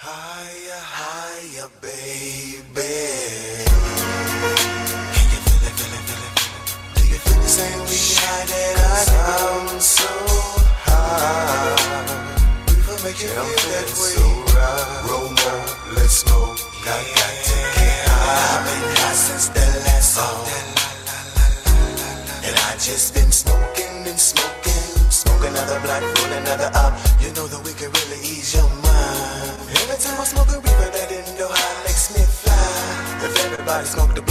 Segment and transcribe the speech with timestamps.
[0.00, 2.62] Higher, higher, baby.
[5.10, 6.94] Can you feel it, feel it, feel it, feel it?
[6.94, 10.06] Do you feel the same way high that I sound so
[10.86, 11.74] high?
[12.70, 14.14] Reefer make you feel that way.
[14.14, 14.22] So
[14.54, 15.02] right.
[15.10, 15.66] Roll more,
[15.98, 16.22] let's.
[16.22, 16.30] I
[17.18, 18.54] got to get high.
[18.54, 20.46] I've been high since the last song.
[22.46, 24.57] And I just been smoking and smoking.
[25.38, 26.98] Smoke another roll another up.
[27.22, 29.70] You know that we can really ease your mind.
[29.70, 31.10] Every time I smoke a reaper, that
[31.86, 32.58] makes me fly.
[33.22, 34.22] If everybody smoked the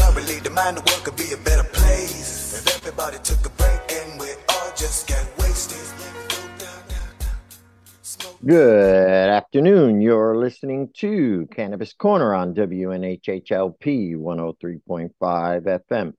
[0.44, 2.59] the mind, the world could be a better place.
[2.59, 5.80] If everybody took a break and we all just get wasted.
[8.46, 10.02] Good afternoon.
[10.02, 15.12] You're listening to Cannabis Corner on WNHHLP 103.5
[15.90, 16.13] FM,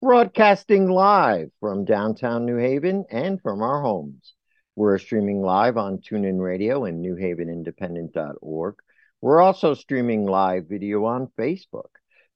[0.00, 4.34] broadcasting live from downtown New Haven and from our homes.
[4.76, 8.76] We're streaming live on TuneIn Radio and newhavenindependent.org.
[9.20, 11.88] We're also streaming live video on Facebook.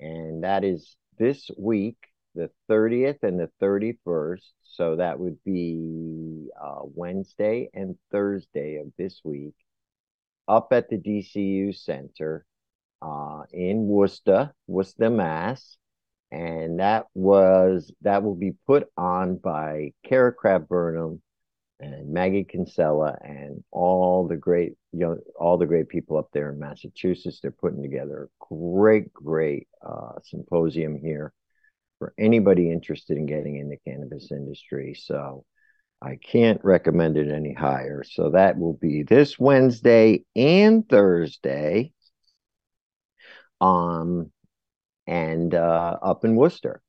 [0.00, 1.98] and that is this week,
[2.36, 4.52] the 30th and the 31st.
[4.62, 9.54] So that would be uh, Wednesday and Thursday of this week
[10.46, 12.44] up at the DCU Center
[13.02, 15.78] uh, in Worcester, Worcester, Mass.
[16.30, 21.22] And that was that will be put on by Kara Crab Burnham
[21.78, 26.58] and Maggie Kinsella and all the great young all the great people up there in
[26.58, 27.38] Massachusetts.
[27.40, 31.32] They're putting together a great, great uh, symposium here
[31.98, 34.94] for anybody interested in getting in the cannabis industry.
[34.94, 35.44] So
[36.02, 38.04] I can't recommend it any higher.
[38.04, 41.92] So that will be this Wednesday and Thursday.
[43.60, 44.30] Um
[45.06, 46.82] and uh up in Worcester.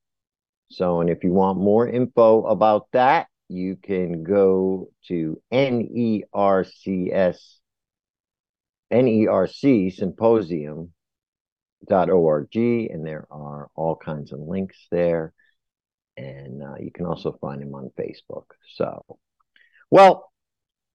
[0.70, 6.22] So and if you want more info about that, you can go to NERCS
[8.92, 10.92] NERC symposium
[11.90, 15.32] org and there are all kinds of links there.
[16.16, 18.46] And uh, you can also find them on facebook.
[18.74, 19.04] So
[19.90, 20.32] well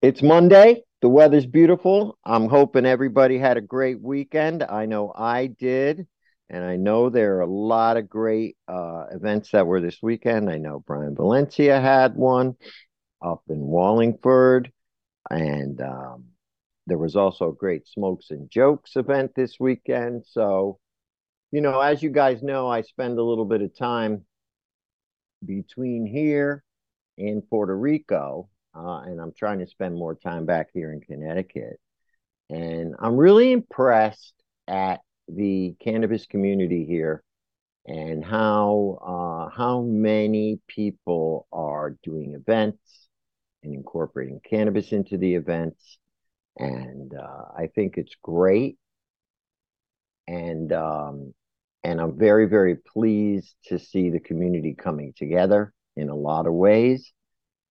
[0.01, 0.83] it's monday.
[1.01, 2.17] The weather's beautiful.
[2.25, 4.63] I'm hoping everybody had a great weekend.
[4.63, 6.07] I know i did
[6.49, 10.49] and i know there are a lot of great uh, events that were this weekend.
[10.49, 12.55] I know brian valencia had one
[13.21, 14.71] up in wallingford
[15.29, 16.25] and um,
[16.87, 20.25] there was also a great smokes and jokes event this weekend.
[20.27, 20.79] So
[21.53, 24.25] you know as you guys know i spend a little bit of time
[25.45, 26.63] between here
[27.17, 31.79] and puerto rico uh, and i'm trying to spend more time back here in connecticut
[32.49, 34.33] and i'm really impressed
[34.67, 37.23] at the cannabis community here
[37.85, 43.07] and how uh, how many people are doing events
[43.61, 45.97] and incorporating cannabis into the events
[46.57, 48.77] and uh, I think it's great.
[50.27, 51.33] And um,
[51.83, 56.53] and I'm very very pleased to see the community coming together in a lot of
[56.53, 57.13] ways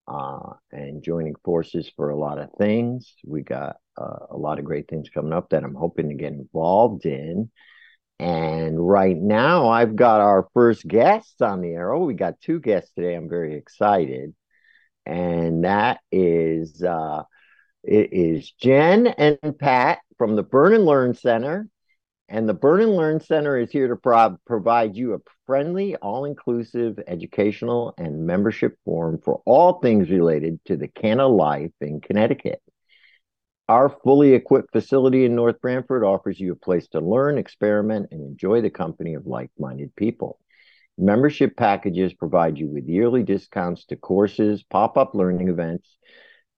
[0.09, 3.15] uh, and joining forces for a lot of things.
[3.25, 6.33] We got uh, a lot of great things coming up that I'm hoping to get
[6.33, 7.51] involved in.
[8.19, 11.93] And right now, I've got our first guests on the air.
[11.93, 13.15] Oh, we got two guests today.
[13.15, 14.35] I'm very excited.
[15.05, 17.25] And that is uh,
[17.83, 21.69] it is Jen and Pat from the Burn and Learn Center.
[22.33, 26.25] And the Burn and Learn Center is here to pro- provide you a friendly, all
[26.25, 32.63] inclusive educational and membership forum for all things related to the Canna life in Connecticut.
[33.69, 38.23] Our fully equipped facility in North Branford offers you a place to learn, experiment, and
[38.23, 40.39] enjoy the company of like minded people.
[40.97, 45.99] Membership packages provide you with yearly discounts to courses, pop up learning events,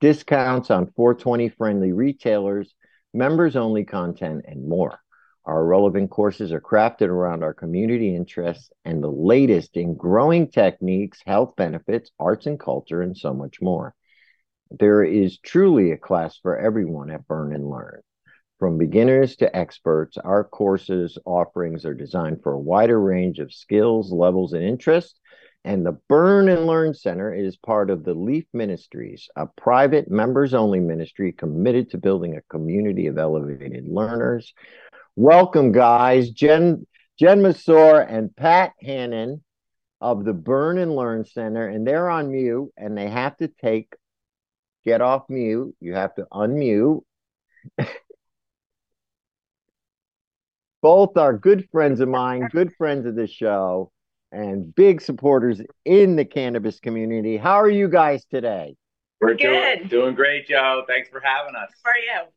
[0.01, 2.73] discounts on 420 friendly retailers,
[3.13, 5.01] members only content, and more.
[5.47, 11.21] Our relevant courses are crafted around our community interests and the latest in growing techniques,
[11.27, 13.95] health benefits, arts and culture, and so much more.
[14.71, 18.01] There is truly a class for everyone at Burn and Learn.
[18.59, 24.11] From beginners to experts, our courses offerings are designed for a wider range of skills,
[24.11, 25.21] levels, and interests.
[25.67, 30.55] And the Burn and Learn Center is part of the Leaf Ministries, a private members
[30.55, 34.55] only ministry committed to building a community of elevated learners.
[35.17, 36.31] Welcome, guys.
[36.31, 36.87] Jen,
[37.19, 39.45] Jen Masor and Pat Hannon
[40.01, 43.95] of the Burn and Learn Center, and they're on mute and they have to take,
[44.85, 45.75] get off mute.
[45.81, 47.03] You have to unmute.
[50.85, 53.91] both are good friends of mine, good friends of the show,
[54.33, 57.39] and big supporters in the cannabis community.
[57.39, 58.77] How are you guys today?
[59.19, 59.79] We're Good.
[59.79, 60.85] doing, doing great, Joe.
[60.87, 61.71] Thanks for having us.
[61.83, 62.29] How are you?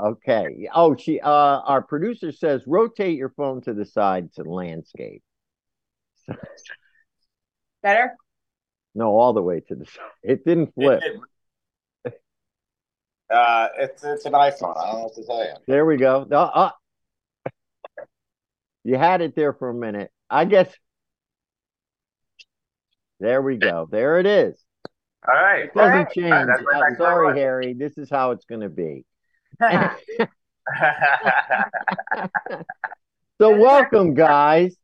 [0.00, 0.68] Okay.
[0.74, 5.22] Oh, she uh our producer says rotate your phone to the side to landscape.
[7.82, 8.16] Better?
[8.94, 10.04] No, all the way to the side.
[10.22, 11.02] It didn't flip.
[13.30, 14.76] Uh, it's it's an iPhone.
[14.76, 15.54] I don't know what to tell you.
[15.68, 16.26] There we go.
[16.28, 16.70] No, uh,
[18.82, 20.10] you had it there for a minute.
[20.28, 20.68] I guess
[23.20, 23.86] there we go.
[23.90, 24.60] There it is.
[25.28, 25.64] All right.
[25.64, 26.12] It doesn't Alright.
[26.12, 26.46] change.
[26.48, 27.38] That's my I'm sorry.
[27.38, 27.74] Harry.
[27.74, 29.04] This is how it's gonna be.
[33.40, 34.76] So welcome, guys.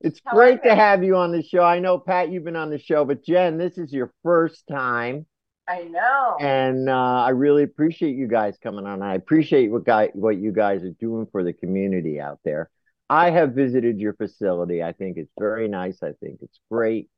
[0.00, 1.62] It's How great to have you on the show.
[1.62, 5.26] I know Pat, you've been on the show, but Jen, this is your first time,
[5.66, 6.36] I know.
[6.38, 6.92] and uh,
[7.24, 9.02] I really appreciate you guys coming on.
[9.02, 12.70] I appreciate what guy what you guys are doing for the community out there.
[13.08, 14.82] I have visited your facility.
[14.82, 16.02] I think it's very nice.
[16.02, 17.08] I think it's great.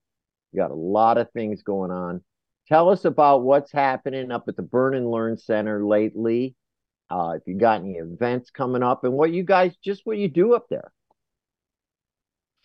[0.53, 2.23] You got a lot of things going on.
[2.69, 6.55] Tell us about what's happening up at the Burn and Learn Center lately.
[7.11, 10.29] Uh, if you got any events coming up, and what you guys just what you
[10.29, 10.93] do up there.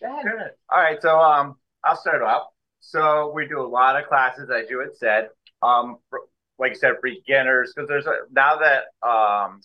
[0.00, 0.50] Good.
[0.70, 1.00] All right.
[1.00, 2.48] So um, I'll start off.
[2.80, 5.28] So we do a lot of classes, as you had said.
[5.62, 6.20] Um, for,
[6.58, 9.60] like you said, beginners, because there's a, now that um,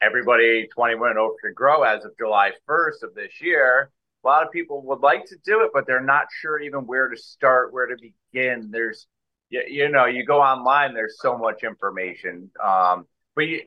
[0.00, 3.90] everybody 21 and over can grow as of July 1st of this year.
[4.24, 7.08] A lot of people would like to do it, but they're not sure even where
[7.08, 8.70] to start, where to begin.
[8.70, 9.06] There's,
[9.48, 10.92] you, you know, you go online.
[10.92, 13.06] There's so much information, um,
[13.38, 13.60] but you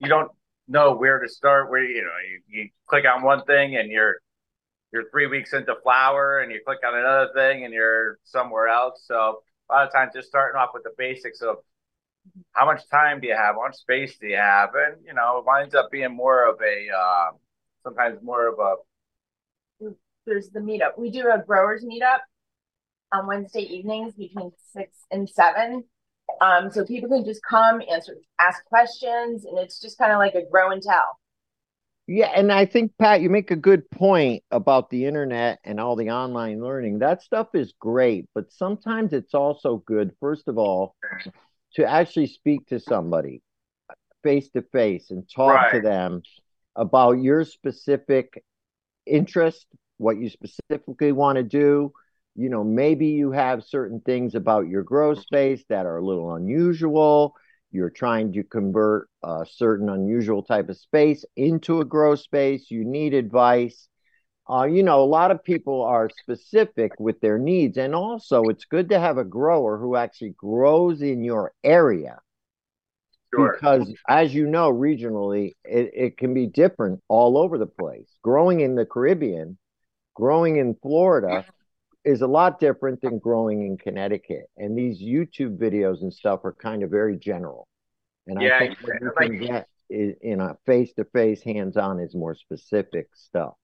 [0.00, 0.30] you don't
[0.66, 1.70] know where to start.
[1.70, 2.08] Where you know
[2.48, 4.16] you, you click on one thing and you're
[4.92, 9.02] you're three weeks into flower, and you click on another thing and you're somewhere else.
[9.04, 11.56] So a lot of times, just starting off with the basics of
[12.52, 15.36] how much time do you have, how much space do you have, and you know,
[15.38, 17.30] it winds up being more of a uh,
[17.82, 19.92] sometimes more of a
[20.24, 20.96] There's the meetup.
[20.96, 22.20] We do a growers meetup
[23.12, 25.84] on Wednesday evenings between six and seven.
[26.40, 30.34] Um, so people can just come, answer, ask questions, and it's just kind of like
[30.34, 31.18] a grow and tell.
[32.06, 35.94] Yeah, and I think Pat, you make a good point about the internet and all
[35.94, 37.00] the online learning.
[37.00, 40.96] That stuff is great, but sometimes it's also good, first of all,
[41.74, 43.42] to actually speak to somebody
[44.22, 46.22] face to face and talk to them
[46.76, 48.42] about your specific
[49.06, 49.66] interest,
[49.98, 51.92] what you specifically want to do.
[52.38, 56.34] You know, maybe you have certain things about your grow space that are a little
[56.34, 57.34] unusual.
[57.72, 62.70] You're trying to convert a certain unusual type of space into a grow space.
[62.70, 63.88] You need advice.
[64.48, 67.76] Uh, you know, a lot of people are specific with their needs.
[67.76, 72.20] And also, it's good to have a grower who actually grows in your area
[73.34, 73.52] sure.
[73.52, 78.60] because as you know regionally it, it can be different all over the place growing
[78.60, 79.58] in the caribbean
[80.14, 81.44] growing in florida
[82.08, 86.54] is a lot different than growing in connecticut and these youtube videos and stuff are
[86.54, 87.68] kind of very general
[88.26, 92.34] and Yeah, i think what you can get is, in a face-to-face hands-on is more
[92.34, 93.54] specific stuff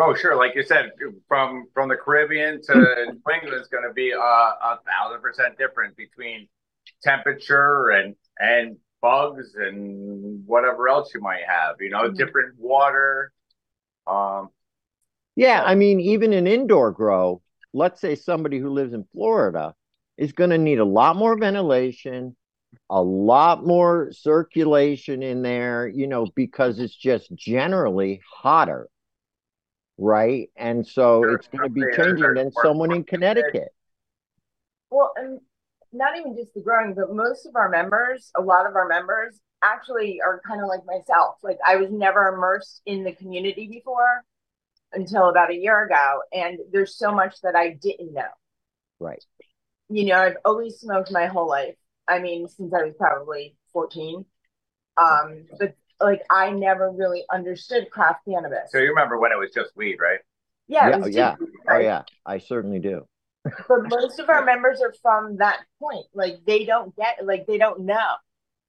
[0.00, 0.36] Oh, sure.
[0.36, 0.90] Like you said,
[1.28, 5.56] from from the Caribbean to New England is going to be uh, a thousand percent
[5.56, 6.48] different between
[7.02, 11.76] temperature and and bugs and whatever else you might have.
[11.80, 12.16] You know, Mhm.
[12.16, 13.32] different water.
[14.06, 14.50] Um,
[15.36, 19.74] Yeah, I mean, even an indoor grow, let's say somebody who lives in Florida
[20.16, 22.36] is going to need a lot more ventilation,
[22.88, 28.88] a lot more circulation in there, you know, because it's just generally hotter,
[29.98, 30.50] right?
[30.56, 33.74] And so Sure, it's going to be changing there's than someone in Connecticut.
[34.90, 35.40] Well, and
[35.92, 39.40] not even just the growing, but most of our members, a lot of our members
[39.62, 41.36] actually are kind of like myself.
[41.42, 44.22] Like I was never immersed in the community before.
[44.94, 48.22] Until about a year ago, and there's so much that I didn't know.
[49.00, 49.24] Right.
[49.88, 51.76] You know, I've always smoked my whole life.
[52.08, 54.24] I mean, since I was probably 14.
[54.96, 58.70] Um, but like I never really understood craft cannabis.
[58.70, 60.20] So you remember when it was just weed, right?
[60.68, 61.36] yeah, Yeah, oh, yeah.
[61.40, 61.84] Oh right?
[61.84, 63.06] yeah, I certainly do.
[63.44, 66.06] but most of our members are from that point.
[66.14, 68.14] Like they don't get, like they don't know.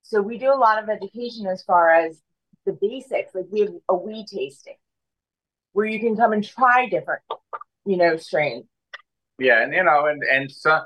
[0.02, 2.22] So we do a lot of education as far as
[2.66, 3.34] the basics.
[3.34, 4.76] Like we have a weed tasting
[5.76, 7.22] where you can come and try different,
[7.86, 8.64] you know, strains.
[9.38, 10.82] Yeah, and you know, and and some,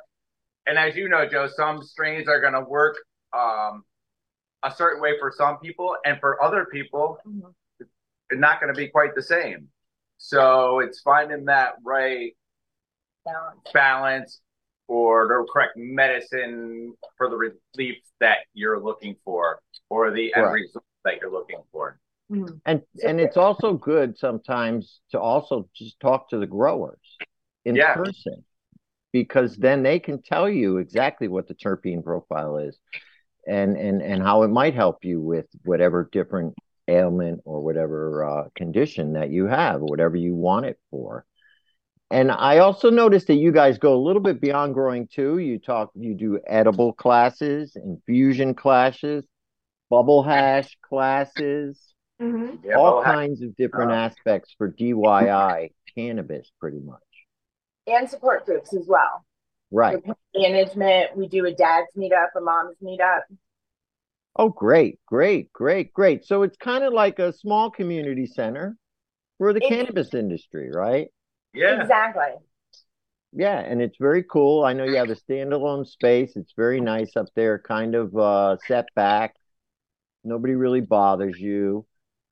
[0.65, 2.98] and as you know, Joe, some strains are going to work
[3.31, 3.84] um
[4.63, 7.19] a certain way for some people, and for other people,
[7.79, 7.89] it's
[8.39, 9.67] not going to be quite the same.
[10.17, 12.36] So it's finding that right
[13.25, 13.60] Balance.
[13.72, 14.41] balance
[14.88, 20.53] or the correct medicine for the relief that you're looking for, or the end Right.
[20.53, 22.00] result that you're looking for.
[22.30, 22.62] Mhm.
[22.66, 27.00] And and it's also good sometimes to also just talk to the growers
[27.66, 27.94] in Yeah.
[27.94, 28.46] person
[29.12, 32.78] because then they can tell you exactly what the terpene profile is
[33.48, 36.56] and and and how it might help you with whatever different
[36.88, 41.26] ailment or whatever uh, condition that you have or whatever you want it for.
[42.12, 45.38] And I also noticed that you guys go a little bit beyond growing too.
[45.38, 49.26] You talk, you do edible classes, infusion classes,
[49.90, 51.88] bubble hash classes
[52.22, 52.76] Mhm.
[52.76, 57.02] All well, ha- kinds of different uh, aspects for DIY cannabis, pretty much.
[57.88, 59.26] And support groups as well.
[59.72, 60.04] Right.
[60.06, 63.22] For management, we do a dad's meetup, a mom's meetup.
[64.36, 66.26] Oh, great, great, great, great.
[66.26, 68.78] So it's kind of like a small community center
[69.38, 71.10] for the It- cannabis industry, right?
[71.54, 72.36] yeah, Exactly.
[73.32, 74.64] Yeah, and it's very cool.
[74.64, 76.36] I know you have a standalone space.
[76.36, 79.36] It's very nice up there, kind of uh set back.
[80.24, 81.86] Nobody really bothers you.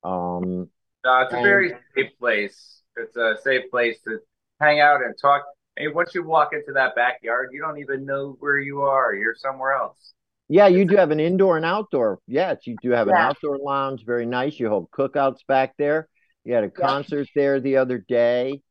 [0.04, 0.68] Um,
[1.04, 2.82] No, it's a very safe place.
[2.96, 4.18] It's a safe place to
[4.60, 5.44] hang out and talk.
[5.76, 9.14] Hey, once you walk into that backyard, you don't even know where you are.
[9.14, 10.12] You're somewhere else.
[10.48, 12.20] Yeah, you do have an indoor and outdoor.
[12.26, 14.04] Yes, you do have an outdoor lounge.
[14.04, 14.58] Very nice.
[14.58, 16.08] You hold cookouts back there.
[16.44, 18.62] You had a concert there the other day.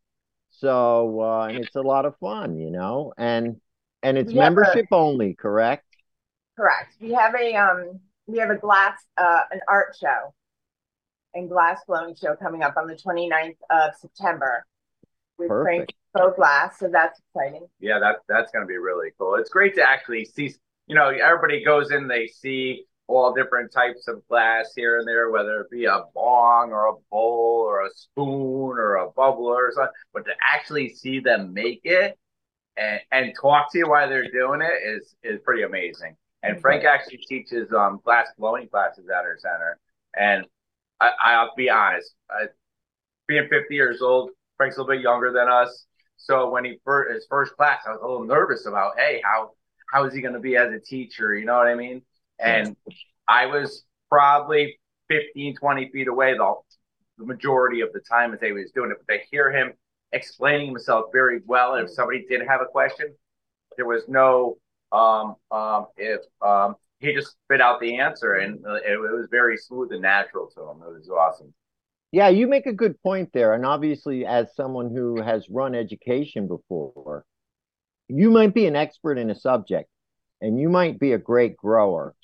[0.50, 3.62] So, uh, and it's a lot of fun, you know, and
[4.02, 5.86] and it's We have a- membership only, correct?
[6.56, 6.96] Correct.
[7.00, 10.34] We have a um we have a glass uh an art show
[11.38, 14.66] and glass blowing show coming up on the 29th of September
[15.38, 15.94] with Frank Perfect.
[16.16, 17.68] Pro Glass, so that's exciting.
[17.80, 19.36] Yeah, that that's going to be really cool.
[19.36, 20.54] It's great to actually see.
[20.88, 25.30] You know, everybody goes in, they see all different types of glass here and there,
[25.32, 29.72] whether it be a bong or a bowl or a spoon or a bubbler or
[29.74, 29.94] something.
[30.14, 32.18] But to actually see them make it
[32.78, 36.16] and and talk to you while they're doing it is is pretty amazing.
[36.44, 39.80] And Frank actually teaches um glass blowing classes at our center.
[40.16, 40.46] And
[41.00, 42.46] I, I'll be honest, I,
[43.28, 45.86] being 50 years old, Frank's a little bit younger than us.
[46.18, 49.52] So when he first his first class, I was a little nervous about, hey, how
[49.92, 51.36] how is he going to be as a teacher?
[51.36, 52.02] You know what I mean?
[52.40, 52.76] And
[53.28, 56.54] I was probably 15, 20 feet away the,
[57.18, 58.98] the majority of the time as he was doing it.
[58.98, 59.74] But they hear him
[60.12, 63.14] explaining himself very well, if somebody did have a question,
[63.76, 64.58] there was no
[64.92, 69.58] um um if um he just spit out the answer and it, it was very
[69.58, 70.82] smooth and natural to him.
[70.88, 71.54] It was awesome.
[72.12, 73.54] Yeah, you make a good point there.
[73.54, 77.26] And obviously, as someone who has run education before,
[78.08, 79.90] you might be an expert in a subject
[80.42, 82.16] and you might be a great grower.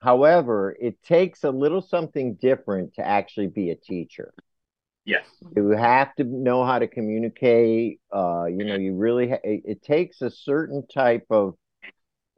[0.00, 4.32] However, it takes a little something different to actually be a teacher.
[5.04, 5.26] Yes.
[5.56, 8.00] You have to know how to communicate.
[8.14, 11.54] Uh, you know, you really, ha- it, it takes a certain type of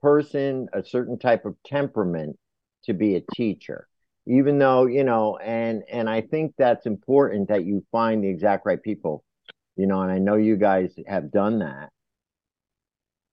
[0.02, 2.38] person, a certain type of temperament
[2.84, 3.86] to be a teacher.
[4.26, 8.66] Even though, you know, and and I think that's important that you find the exact
[8.66, 9.24] right people,
[9.76, 11.90] you know, and I know you guys have done that.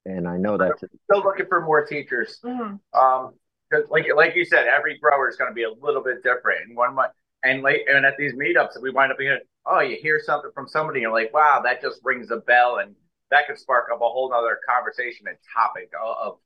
[0.06, 2.40] And I know that's Still looking for more teachers.
[2.44, 2.80] Mhm.
[2.94, 3.34] Um,
[3.70, 6.62] because like like you said, every grower is going to be a little bit different.
[6.68, 7.10] And one might,
[7.44, 10.68] and late, and at these meetups, we wind up being, oh, you hear something from
[10.68, 12.96] somebody, and you're like, wow, that just rings a bell, and
[13.30, 16.40] that could spark up a whole other conversation and topic of, of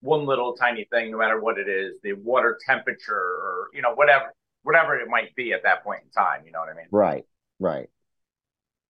[0.00, 3.94] one little tiny thing, no matter what it is, the water temperature or you know
[3.94, 6.42] whatever whatever it might be at that point in time.
[6.44, 6.86] You know what I mean?
[6.90, 7.24] right,
[7.58, 7.88] right.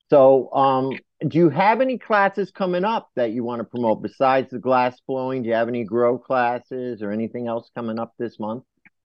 [0.09, 0.99] So, um,
[1.29, 5.01] do you have any classes coming up that you want to promote besides the glass
[5.07, 5.43] blowing?
[5.43, 8.65] Do you have any grow classes or anything else coming up this month?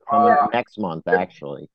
[0.10, 1.70] Coming Uh, up next month, actually.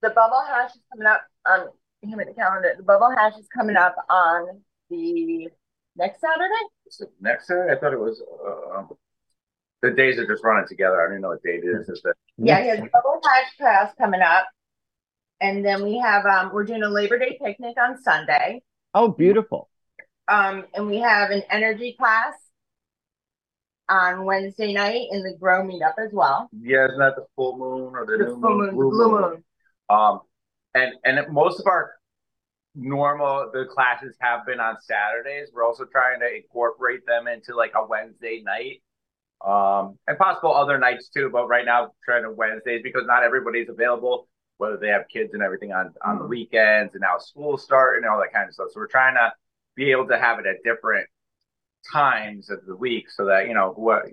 [0.00, 1.68] The bubble hash is coming up on
[2.00, 2.74] here at the calendar.
[2.76, 5.48] The bubble hash is coming up on the
[5.96, 7.10] next Saturday.
[7.20, 8.22] Next Saturday, I thought it was.
[8.22, 8.94] Uh,
[9.82, 11.00] the days are just running together.
[11.00, 11.88] I don't even know what date it is.
[11.88, 14.46] Is that Yeah, he has a bubble hash class coming up.
[15.40, 18.62] And then we have um we're doing a Labor Day picnic on Sunday.
[18.94, 19.68] Oh, beautiful.
[20.28, 22.34] Um, and we have an energy class
[23.88, 26.48] on Wednesday night in the Grow meetup as well.
[26.52, 28.74] Yeah, isn't that the full moon or the, The new full moon?
[28.76, 29.44] moon, blue moon.
[29.90, 30.20] Um,
[30.74, 31.92] and and most of our
[32.74, 35.48] normal the classes have been on Saturdays.
[35.52, 38.80] We're also trying to incorporate them into like a Wednesday night,
[39.44, 41.30] um, and possible other nights too.
[41.32, 45.42] But right now, trying to Wednesdays because not everybody's available, whether they have kids and
[45.42, 46.28] everything on on the Mhm.
[46.28, 48.68] weekends, and now school start and all that kind of stuff.
[48.70, 49.32] So we're trying to
[49.74, 51.08] be able to have it at different
[51.92, 54.06] times of the week so that you know what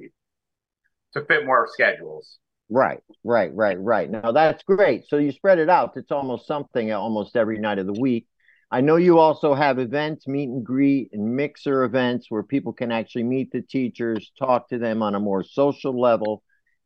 [1.14, 2.40] to fit more schedules.
[2.70, 4.10] Right, right, right, right.
[4.10, 5.08] Now that's great.
[5.08, 5.98] So you spread it out.
[5.98, 8.28] It's almost something almost every night of the week.
[8.72, 12.92] I know you also have events, meet and greet, and mixer events where people can
[12.92, 16.44] actually meet the teachers, talk to them on a more social level,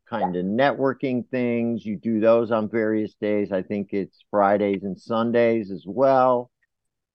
[0.08, 1.84] kind of networking things.
[1.84, 3.52] You do those on various days.
[3.52, 6.50] I think it's Fridays and Sundays as well.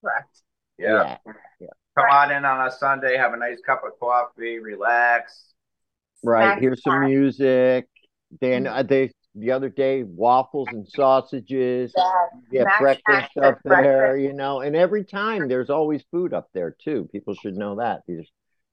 [0.04, 0.42] Correct.
[0.78, 1.18] yeah.
[1.60, 1.68] yeah.
[1.98, 5.46] Come on in on a Sunday, have a nice cup of coffee, relax.
[6.24, 6.44] Right.
[6.54, 7.06] Snack Here's some time.
[7.10, 7.88] music.
[8.40, 8.72] Then Mhm.
[8.78, 11.94] uh, they the other day waffles and sausages.
[12.52, 13.64] Yeah, breakfast up breakfast.
[13.66, 17.08] there, you know, and every time there's always food up there too.
[17.12, 18.02] People should know that.
[18.08, 18.30] There's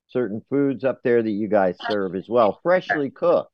[0.09, 3.51] certain foods up there that you guys serve as well, freshly cooked.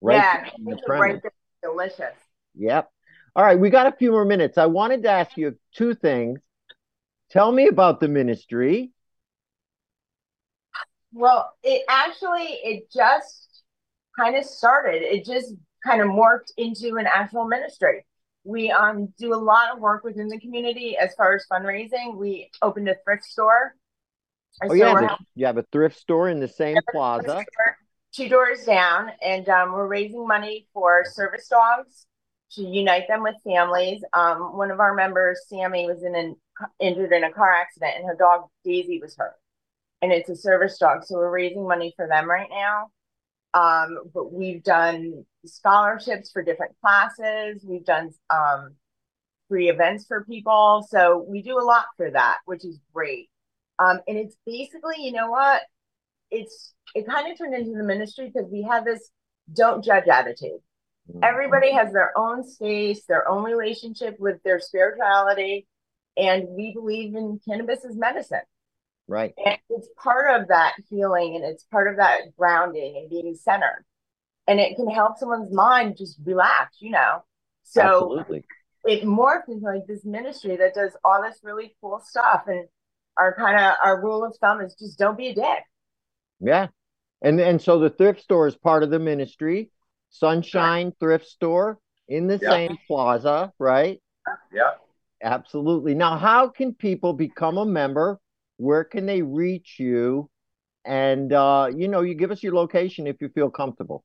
[0.00, 1.20] Right yeah, there the it's right
[1.62, 2.14] delicious.
[2.54, 2.90] Yep.
[3.36, 4.58] All right, we got a few more minutes.
[4.58, 6.40] I wanted to ask you two things.
[7.30, 8.90] Tell me about the ministry.
[11.12, 13.62] Well, it actually it just
[14.18, 15.02] kind of started.
[15.02, 18.04] It just kind of morphed into an actual ministry.
[18.44, 22.16] We um do a lot of work within the community as far as fundraising.
[22.16, 23.74] We opened a thrift store.
[24.62, 27.44] Oh so yeah, the- you have a thrift store in the same plaza.
[28.12, 32.06] two doors down, and um, we're raising money for service dogs
[32.52, 34.02] to unite them with families.
[34.12, 36.36] Um, one of our members, Sammy, was in an
[36.80, 39.36] injured in a car accident, and her dog Daisy was hurt,
[40.02, 41.04] and it's a service dog.
[41.04, 42.88] So we're raising money for them right now.
[43.52, 47.64] Um, but we've done scholarships for different classes.
[47.66, 48.76] We've done um,
[49.48, 50.86] free events for people.
[50.88, 53.28] So we do a lot for that, which is great.
[53.78, 55.62] Um, and it's basically, you know what?
[56.30, 59.10] It's it kind of turned into the ministry because we have this
[59.52, 60.60] don't judge attitude.
[61.22, 65.66] Everybody has their own space, their own relationship with their spirituality,
[66.16, 68.42] and we believe in cannabis as medicine.
[69.10, 69.34] Right.
[69.44, 73.84] And it's part of that healing and it's part of that grounding and being centered.
[74.46, 77.24] And it can help someone's mind just relax, you know.
[77.64, 78.44] So Absolutely.
[78.84, 82.44] it morphed into like this ministry that does all this really cool stuff.
[82.46, 82.68] And
[83.16, 85.64] our kind of our rule of thumb is just don't be a dick.
[86.38, 86.68] Yeah.
[87.20, 89.70] And and so the thrift store is part of the ministry.
[90.10, 92.50] Sunshine Thrift Store in the Yeah.
[92.50, 94.00] same plaza, right?
[94.52, 94.74] Yeah.
[95.20, 95.94] Absolutely.
[95.94, 98.20] Now, how can people become a member?
[98.60, 100.28] Where can they reach you?
[100.84, 104.04] And uh, you know, you give us your location if you feel comfortable.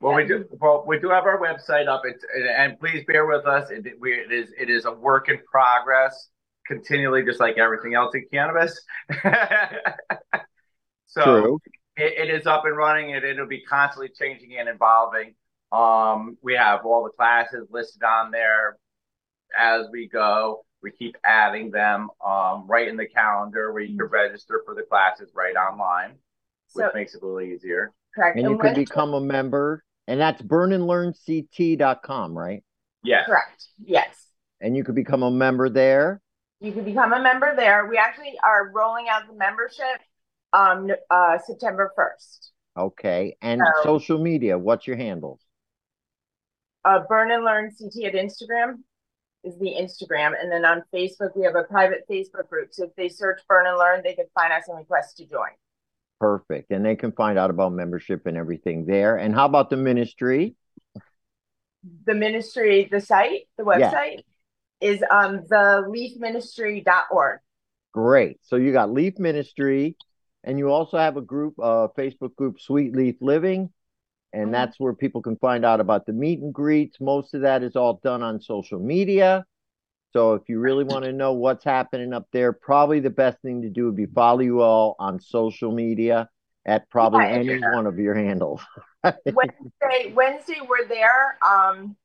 [0.00, 0.44] Well, we do.
[0.60, 2.02] Well, we do have our website up.
[2.04, 2.24] It's
[2.56, 3.70] and, please bear with us.
[3.70, 6.28] It, we, it is it is a work in progress,
[6.66, 8.80] continually, just like everything else in cannabis.
[11.06, 11.58] so
[11.96, 15.34] it, it is up and running, and it'll be constantly changing and evolving.
[15.72, 18.76] Um, we have all the classes listed on there
[19.58, 20.64] as we go.
[20.84, 24.82] We keep adding them um, right in the calendar where you can register for the
[24.82, 26.10] classes right online,
[26.74, 27.90] which So makes it a little easier.
[28.14, 28.36] correct.
[28.36, 32.62] And you when- can become a member, and that's burnandlearnct.com, right?
[33.02, 33.24] Yes.
[33.26, 33.64] correct.
[33.82, 34.28] Yes.
[34.60, 36.20] And you could become a member there.
[36.60, 37.86] You can become a member there.
[37.86, 40.00] We actually are rolling out the membership
[40.52, 42.50] um uh September 1st.
[42.76, 43.36] Okay.
[43.40, 45.40] And So- social media, what's your handles?
[46.84, 48.82] Uh Burn and Learn CT at Instagram
[49.44, 50.32] is the Instagram.
[50.40, 52.72] And then on Facebook, we have a private Facebook group.
[52.72, 55.50] So if they search Burn and Learn, they can find us and request to join.
[56.20, 56.70] Perfect.
[56.70, 59.16] And they can find out about membership and everything there.
[59.16, 60.54] And how about the ministry?
[62.06, 63.92] The ministry, the site, the Yeah.
[63.92, 64.24] website
[64.80, 67.40] is um the leafministry.org.
[67.92, 68.38] Great.
[68.42, 69.96] So you got Leaf Ministry,
[70.42, 73.70] and you also have a group, uh, Facebook group, Sweet Leaf Living,
[74.34, 74.52] and Mhm.
[74.52, 77.00] that's where people can find out about the meet and greets.
[77.00, 79.46] Most of that is all done on social media.
[80.12, 83.62] So if you really want to know what's happening up there, probably the best thing
[83.62, 86.28] to do would be follow you all on social media
[86.66, 87.28] at probably Yeah.
[87.30, 88.60] any one of your handles.
[89.04, 91.38] Wednesday, Wednesday we're there.
[91.46, 91.96] Um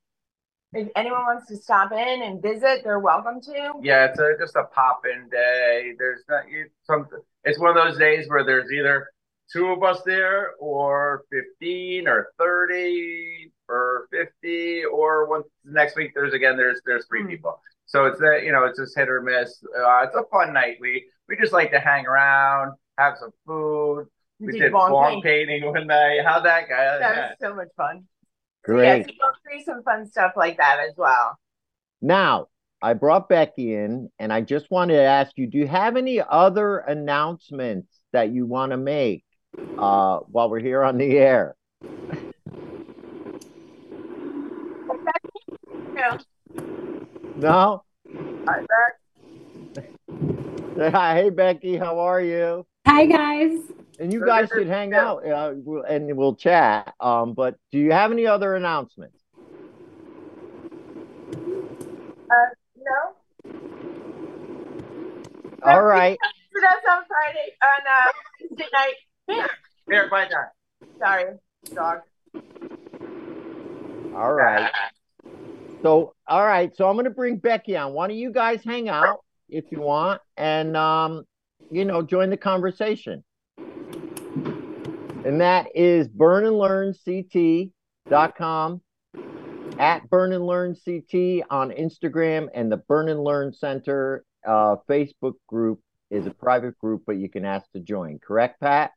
[0.71, 3.71] if anyone wants to stop in and visit, they're welcome to.
[3.81, 5.93] Yeah, it's a, just a pop in day.
[5.97, 7.07] There's not you, some.
[7.43, 9.07] It's one of those days where there's either
[9.51, 13.51] two of us there or fifteen or thirty.
[13.71, 17.27] or 50 or once next week there's again there's there's three Hmm.
[17.29, 17.61] people.
[17.85, 19.63] So it's that, you know it's just hit or miss.
[19.77, 20.77] Uh, it's a fun night.
[20.81, 24.07] We we just like to hang around, have some food.
[24.39, 26.21] We did did lawn lawn painting one night.
[26.25, 26.75] How'd that go?
[26.75, 27.27] That Yeah.
[27.29, 28.05] was so much fun.
[28.63, 28.77] Great.
[28.79, 29.05] So, yeah, Great.
[29.05, 31.37] so go through some fun stuff like that as well.
[32.01, 32.47] Now,
[32.81, 36.21] I brought Becky in and I just wanted to ask you, do you have any
[36.21, 39.23] other announcements that you want to make
[39.77, 41.55] uh, while we're here on the air?
[45.95, 46.17] Yeah.
[47.35, 47.83] No?
[48.47, 48.65] Hi,
[49.75, 49.89] Beck.
[50.77, 51.15] Say hi.
[51.15, 52.65] Hey, Becky, how are you?
[52.87, 53.59] Hi guys.
[53.99, 55.53] And you guys should hang out uh,
[55.87, 56.93] and we'll chat.
[57.01, 59.17] Um, but do you have any other announcements?
[62.31, 63.15] Uh, No?
[65.63, 66.17] All right.
[66.53, 68.95] So that's on Friday, on uh, Wednesday night.
[69.87, 70.47] Here, quiet down.
[70.99, 71.25] Sorry,
[71.73, 72.01] dog.
[74.15, 74.69] All right.
[75.81, 76.75] So, all right.
[76.75, 77.93] So I'm going to bring Becky on.
[77.93, 81.23] Why don't you guys hang out if you want and, um,
[81.71, 83.23] you know, join the conversation.
[83.57, 88.81] And that is burnandlearnct.com
[89.79, 95.33] at Burn and Learn CT on Instagram and the Burn and Learn Center uh, Facebook
[95.47, 98.19] group is a private group, but you can ask to join.
[98.19, 98.91] Correct, Pat?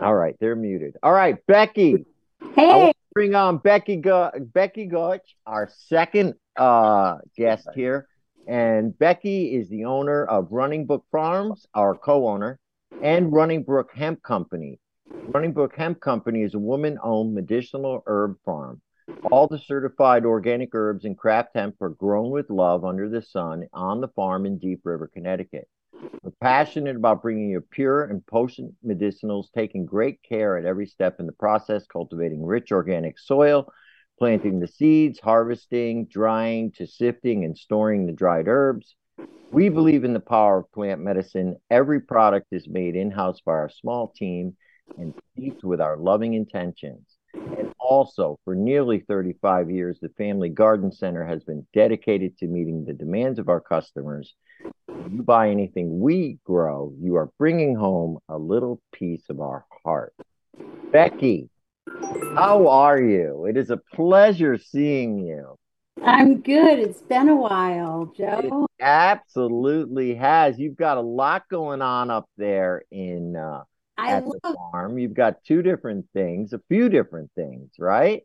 [0.00, 0.96] All right, they're muted.
[1.02, 2.04] All right, Becky.
[2.54, 2.92] Hey.
[3.14, 8.08] bring on Becky Gu- Becky Gutch, our second uh, guest here.
[8.46, 12.58] And Becky is the owner of Running Brook Farms, our co-owner,
[13.02, 14.78] and Running Brook Hemp Company.
[15.10, 18.82] Running Brook Hemp Company is a woman-owned medicinal herb farm.
[19.30, 23.66] All the certified organic herbs and craft hemp are grown with love under the sun
[23.72, 25.68] on the farm in Deep River, Connecticut.
[26.22, 31.20] We're passionate about bringing you pure and potent medicinals, taking great care at every step
[31.20, 33.72] in the process, cultivating rich organic soil,
[34.18, 38.96] planting the seeds, harvesting, drying, to sifting and storing the dried herbs.
[39.50, 41.56] We believe in the power of plant medicine.
[41.70, 44.56] Every product is made in house by our small team
[44.98, 47.16] and steeped with our loving intentions.
[47.34, 52.84] And also, for nearly 35 years, the Family Garden Center has been dedicated to meeting
[52.84, 54.34] the demands of our customers.
[55.10, 60.14] You buy anything we grow, you are bringing home a little piece of our heart.
[60.92, 61.48] Becky,
[62.34, 63.46] how are you?
[63.46, 65.56] It is a pleasure seeing you.
[66.02, 66.78] I'm good.
[66.78, 68.66] It's been a while, It Joe.
[68.80, 70.58] absolutely has.
[70.58, 73.62] You've got a lot going on up there in uh,
[73.96, 74.40] I at the
[74.72, 74.98] farm.
[74.98, 78.22] You've got two different things, a few different things, right?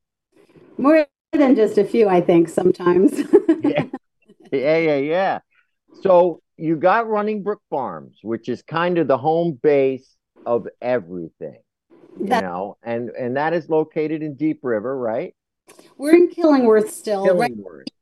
[0.78, 3.14] more than just a few, I think, sometimes.
[3.64, 3.86] Yeah.
[4.52, 5.40] Yeah, yeah, yeah.
[6.02, 11.60] So you got Running Brook Farms, which is kind of the home base of everything,
[12.20, 15.36] you That- know, and and that is located in Deep River, right?
[15.98, 17.54] We're in Killingworth still, right?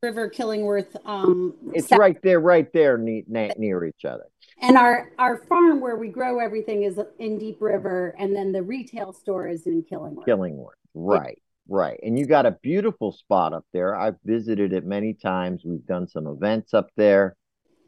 [0.01, 0.95] River Killingworth.
[1.05, 3.23] Um, It's south- right there, right there, near,
[3.57, 4.25] near each other.
[4.61, 8.63] And our our farm where we grow everything is in Deep River, and then the
[8.63, 10.25] retail store is in Killingworth.
[10.25, 10.73] Killingworth.
[10.95, 11.99] Right, right.
[12.01, 13.95] And you got a beautiful spot up there.
[13.95, 15.63] I've visited it many times.
[15.63, 17.35] We've done some events up there.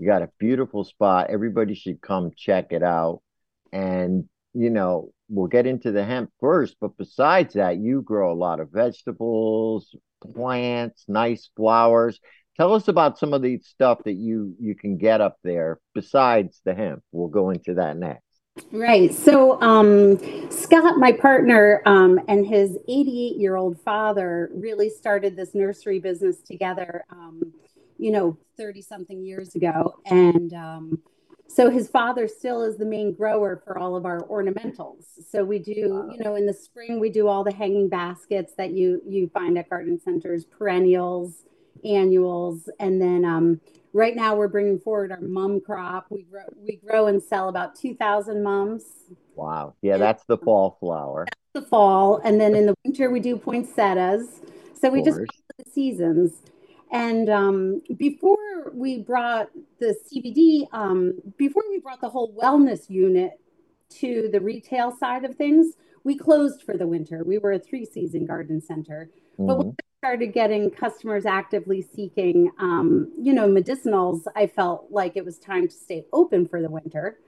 [0.02, 1.30] You got a beautiful spot.
[1.30, 3.22] Everybody should come check it out.
[3.72, 8.34] And, you know, we'll get into the hemp first, but besides that, you grow a
[8.34, 9.96] lot of vegetables,
[10.34, 12.20] plants, nice flowers.
[12.58, 16.62] Tell us about some of the stuff that you you can get up there besides
[16.66, 17.04] the hemp.
[17.12, 18.24] We'll go into that next.
[18.72, 19.14] Right.
[19.14, 20.18] So, um,
[20.50, 26.42] Scott, my partner, um, and his 88 year old father really started this nursery business
[26.42, 27.54] together, um,
[28.02, 29.96] you know, 30 something years ago.
[30.06, 31.00] And um,
[31.48, 35.04] so his father still is the main grower for all of our ornamentals.
[35.30, 38.72] So we do, you know, in the spring, we do all the hanging baskets that
[38.72, 41.44] you, you find at garden centers, perennials,
[41.86, 42.70] annuals.
[42.80, 43.62] And then, um,
[43.94, 46.06] Right now, we're bringing forward our mum crop.
[46.10, 48.86] We grow, we grow and sell about 2,000 mums
[49.36, 49.76] Wow.
[49.82, 51.28] Yeah, that's the fall flower.
[51.54, 54.42] the fall, and then in the winter we do poinsettias.
[54.80, 56.34] So we just the seasons.
[56.92, 59.50] And um, before we brought
[59.80, 63.40] the CBD, um, before we brought the whole wellness unit
[64.02, 67.24] to the retail side of things, we closed for the winter.
[67.24, 69.72] We were a three-season garden center, but when Mhm.
[69.72, 75.38] we started getting customers actively seeking, um, you know, medicinals, I felt like it was
[75.38, 77.20] time to stay open for the winter,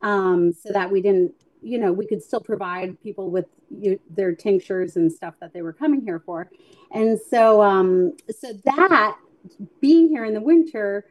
[0.00, 4.34] um, so that we didn't, you know, we could still provide people with you, their
[4.34, 6.50] tinctures and stuff that they were coming here for.
[6.92, 9.16] And so, um, so that
[9.80, 11.06] being here in the winter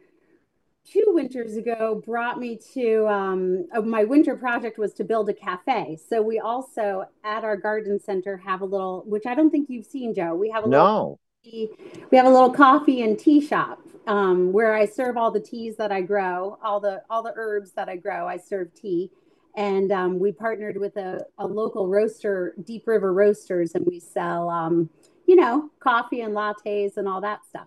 [0.84, 5.34] two winters ago brought me to um, uh, my winter project was to build a
[5.34, 5.98] cafe.
[6.08, 9.86] So we also at our garden center have a little, which I don't think you've
[9.86, 10.34] seen, Joe.
[10.34, 10.84] We have a no.
[10.84, 15.40] little we have a little coffee and tea shop um, where I serve all the
[15.40, 18.26] teas that I grow, all the all the herbs that I grow.
[18.26, 19.10] I serve tea,
[19.56, 24.48] and um, we partnered with a, a local roaster, Deep River Roasters, and we sell,
[24.48, 24.90] um,
[25.26, 27.66] you know, coffee and lattes and all that stuff.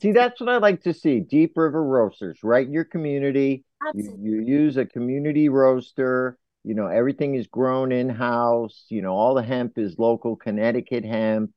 [0.00, 1.20] See, that's what I like to see.
[1.20, 3.64] Deep River Roasters, right in your community.
[3.94, 6.38] You, you use a community roaster.
[6.64, 8.86] You know, everything is grown in house.
[8.88, 11.52] You know, all the hemp is local Connecticut hemp.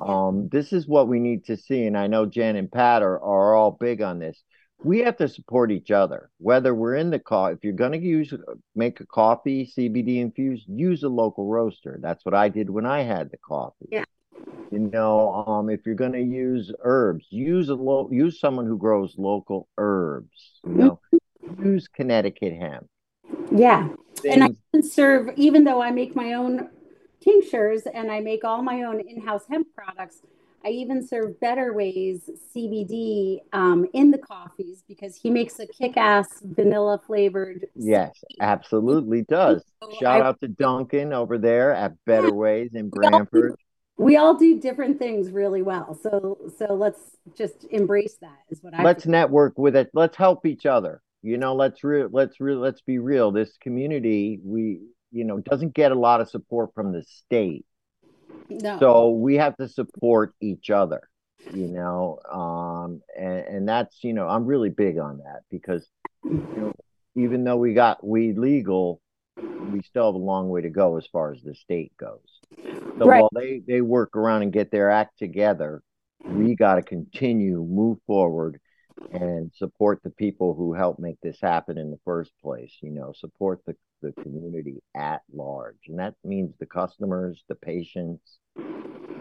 [0.00, 1.86] Um, this is what we need to see.
[1.86, 4.42] And I know Jen and Pat are, are all big on this.
[4.82, 7.52] We have to support each other, whether we're in the car.
[7.52, 8.32] If you're going to use,
[8.74, 11.98] make a coffee CBD infused, use a local roaster.
[12.00, 13.88] That's what I did when I had the coffee.
[13.90, 14.04] Yeah.
[14.70, 17.76] You know, um, if you're going to use herbs, use a
[18.10, 20.60] use someone who grows local herbs.
[20.66, 21.00] You know,
[21.62, 22.88] use Connecticut hemp.
[23.50, 23.88] Yeah.
[24.28, 26.68] And I can serve, even though I make my own
[27.20, 30.22] tinctures and I make all my own in-house hemp products,
[30.66, 36.26] I even serve Better Ways CBD um, in the coffees because he makes a kick-ass
[36.42, 37.66] vanilla flavored.
[37.76, 39.62] yes, absolutely does.
[39.80, 43.54] So Shout I- out to Duncan over there at Better Ways in Branford.
[43.96, 45.94] We all do different things really well.
[46.02, 50.46] So so let's just embrace that is what I let's network with it let's help
[50.46, 55.24] each other you know let's re- let's re- let's be real this community we you
[55.24, 57.64] know doesn't get a lot of support from the state
[58.48, 58.78] no.
[58.78, 61.08] so we have to support each other
[61.52, 65.86] you know um and, and that's you know i'm really big on that because
[66.24, 66.72] you know
[67.14, 69.00] even though we got weed legal
[69.70, 72.20] we still have a long way to go as far as the state goes
[72.98, 73.20] so Right.
[73.20, 75.82] while they they work around and get their act together
[76.24, 78.58] we got to continue move forward
[79.12, 83.12] and support the people who helped make this happen in the first place you know
[83.14, 88.38] support the, the community at large and that means the customers the patients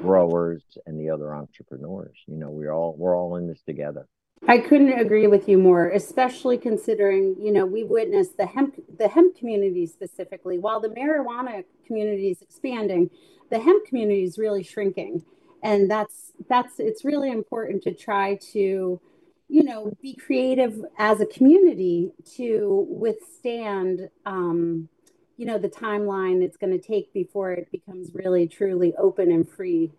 [0.02, 4.08] growers and the other entrepreneurs you know we're all we're all in this together
[4.48, 9.08] I couldn't agree with you more, especially considering, you know, we've witnessed the hemp the
[9.08, 10.60] hemp community specifically.
[10.60, 13.10] While the marijuana community is expanding,
[13.50, 15.24] the hemp community is really shrinking.
[15.64, 19.02] And that's that's it's really important to try to,
[19.47, 24.89] you know, be creative as a community to withstand um,
[25.38, 29.49] you know, the timeline it's going to take before it becomes really truly open and
[29.49, 29.91] free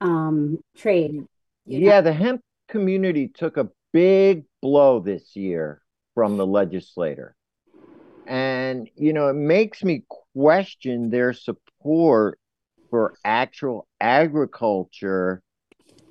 [0.00, 1.24] um trade.
[1.66, 1.86] you know?
[1.86, 5.80] yeah the hemp community took a big blow this year
[6.14, 7.34] from the legislator
[8.26, 12.38] and you know it makes me question their support
[12.90, 15.42] for actual agriculture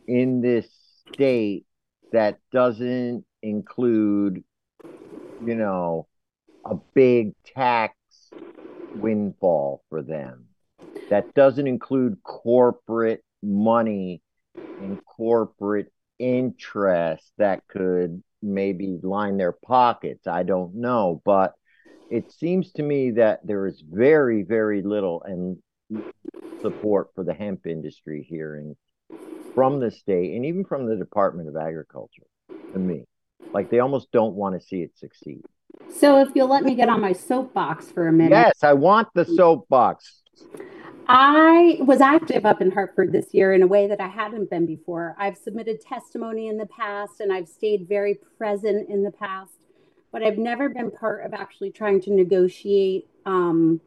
[0.07, 0.67] in this
[1.11, 1.65] state
[2.13, 4.43] that doesn't include
[5.45, 6.07] you know
[6.65, 7.95] a big tax
[8.95, 10.45] windfall for them
[11.09, 14.21] that doesn't include corporate money
[14.55, 20.27] and corporate interest that could maybe line their pockets.
[20.27, 21.53] I don't know, but
[22.09, 25.57] it seems to me that there is very, very little and
[26.61, 28.75] support for the hemp industry here in
[29.53, 32.23] from the state and even from the Department of Agriculture
[32.73, 33.05] to me.
[33.53, 35.43] Like they almost don't want to see it succeed.
[35.95, 38.31] So if you'll let me get on my soapbox for a minute.
[38.31, 40.21] Yes, I want the soapbox.
[41.07, 44.65] I was active up in Hartford this year in a way that I hadn't been
[44.65, 45.15] before.
[45.19, 49.65] I've submitted testimony in the past and I've stayed very present in the past,
[50.11, 53.81] but I've never been part of actually trying to negotiate um,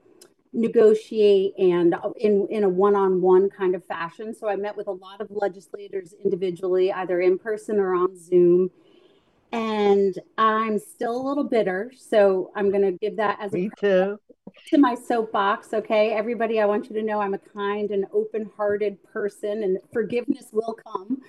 [0.57, 4.35] negotiate and in in a one-on-one kind of fashion.
[4.35, 8.71] So I met with a lot of legislators individually, either in person or on Zoom.
[9.53, 13.71] And I'm still a little bitter, so I'm going to give that as a Me
[13.79, 14.19] too.
[14.69, 16.13] to my soapbox, okay?
[16.13, 20.49] Everybody, I want you to know I'm a kind and open hearted person and forgiveness
[20.53, 21.23] will come.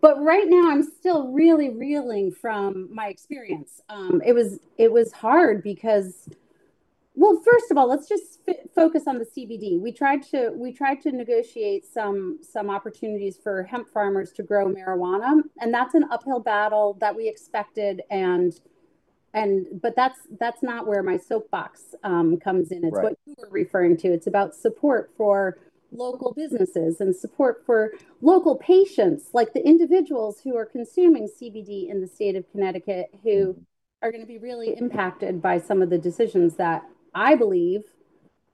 [0.00, 3.80] But right now, I'm still really reeling from my experience.
[3.88, 6.28] Um, it was it was hard because,
[7.16, 9.80] well, first of all, let's just f- focus on the CBD.
[9.80, 14.66] We tried to we tried to negotiate some some opportunities for hemp farmers to grow
[14.66, 18.60] marijuana, and that's an uphill battle that we expected and
[19.32, 22.84] and but that's that's not where my soapbox um, comes in.
[22.84, 23.04] It's Right.
[23.04, 24.08] what you were referring to.
[24.08, 25.58] It's about support for
[25.92, 32.02] local businesses and support for local patients, like the individuals who are consuming CBD in
[32.02, 33.56] the state of Connecticut, who
[34.02, 36.84] are going to be really impacted by some of the decisions that
[37.16, 37.82] I believe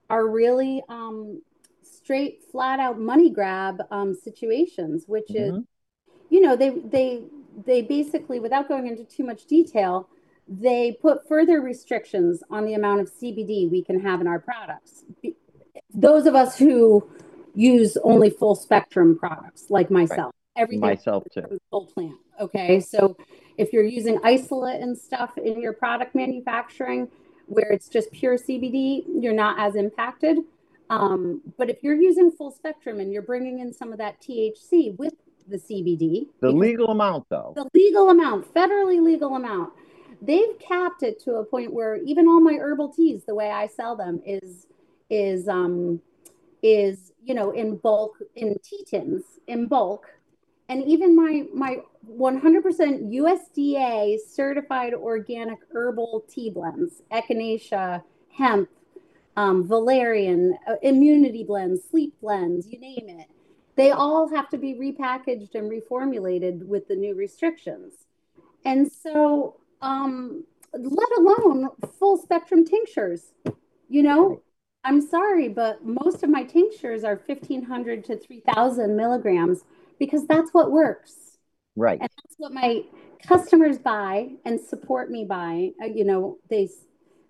[0.08, 1.42] are really um,
[1.82, 5.64] straight, flat out money grab um, situations, which is Mhm.
[6.30, 7.24] you know they they
[7.66, 10.08] they basically, without going into too much detail,
[10.48, 15.04] they put further restrictions on the amount of CBD we can have in our products.
[15.92, 17.06] Those of us who
[17.54, 21.58] use only full spectrum products, like myself, everything Myself too.
[21.70, 22.16] full plant.
[22.40, 23.16] Okay, so
[23.58, 27.08] if you're using isolate and stuff in your product manufacturing,
[27.46, 30.38] where it's just pure CBD, you're not as impacted.
[30.90, 34.96] Um, but if you're using full spectrum and you're bringing in some of that THC
[34.98, 35.14] with
[35.48, 37.52] the CBD, The legal amount though.
[37.56, 39.72] the legal amount, federally legal amount,
[40.20, 43.66] they've capped it to a point where even all my herbal teas, the way I
[43.66, 44.66] sell them, is
[45.10, 46.00] is um
[46.62, 50.06] is you know in bulk in tea tins in bulk,
[50.68, 51.78] and even my my
[52.10, 58.02] 100% USDA certified organic herbal tea blends, echinacea,
[58.36, 58.68] hemp,
[59.36, 63.28] um, valerian, uh, immunity blends, sleep blends, you name it.
[63.76, 68.06] They all have to be repackaged and reformulated with the new restrictions.
[68.64, 70.44] And so, um,
[70.74, 73.32] let alone full spectrum tinctures,
[73.88, 74.42] you know,
[74.84, 79.64] I'm sorry, but most of my tinctures are 1500 to 3000 milligrams
[80.02, 81.38] because that's what works.
[81.76, 82.00] Right.
[82.00, 82.82] And that's what my
[83.24, 85.70] customers buy and support me by.
[85.80, 86.68] Uh, you know, they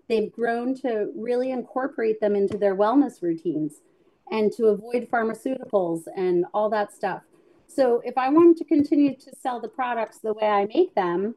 [0.09, 3.83] they've grown to really incorporate them into their wellness routines
[4.31, 7.21] and to avoid pharmaceuticals and all that stuff.
[7.67, 11.35] So if I wanted to continue to sell the products the way I make them,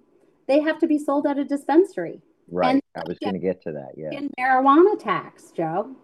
[0.48, 2.21] they have to be sold at a dispensary.
[2.50, 2.76] Right.
[2.76, 3.91] And- I was going to get to that.
[3.98, 4.17] Yeah.
[4.17, 5.98] In marijuana tax, Joe.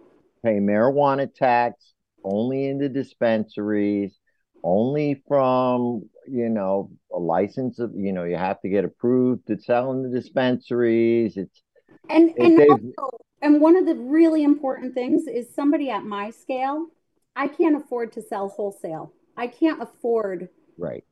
[0.44, 1.94] Pay marijuana tax
[2.26, 4.20] only in the dispensaries,
[4.64, 9.60] only from, you know, a license of, you know, you have to get approved to
[9.60, 11.38] sell in the dispensaries.
[11.38, 11.62] It's
[12.10, 16.88] And and also, and one of the really important things is somebody at my scale,
[17.36, 19.14] I can't afford to sell wholesale.
[19.38, 21.04] I can't afford right.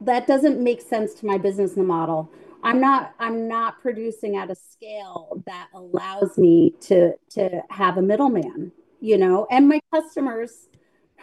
[0.00, 2.30] that doesn't make sense to my business model.
[2.62, 8.02] I'm not I'm not producing at a scale that allows me to to have a
[8.02, 10.68] middleman, you know, and my customers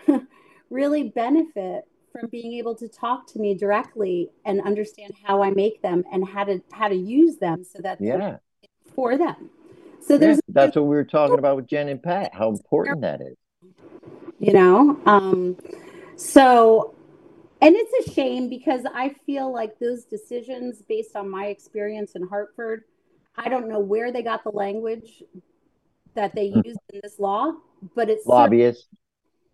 [0.71, 5.81] really benefit from being able to talk to me directly and understand how I make
[5.81, 8.37] them and how to how to use them so that Yeah.
[8.95, 9.49] for them.
[10.01, 10.19] So Yeah.
[10.19, 13.35] there's That's what we were talking about with Jen and Pat, how important that is.
[14.39, 15.55] you know um
[16.15, 16.95] so
[17.61, 22.23] and it's a shame because i feel like those decisions based on my experience in
[22.27, 22.83] hartford
[23.35, 25.23] i don't know where they got the language
[26.15, 26.65] that they Mm.
[26.65, 27.53] used in this law
[27.95, 28.87] but it's Lobbyists.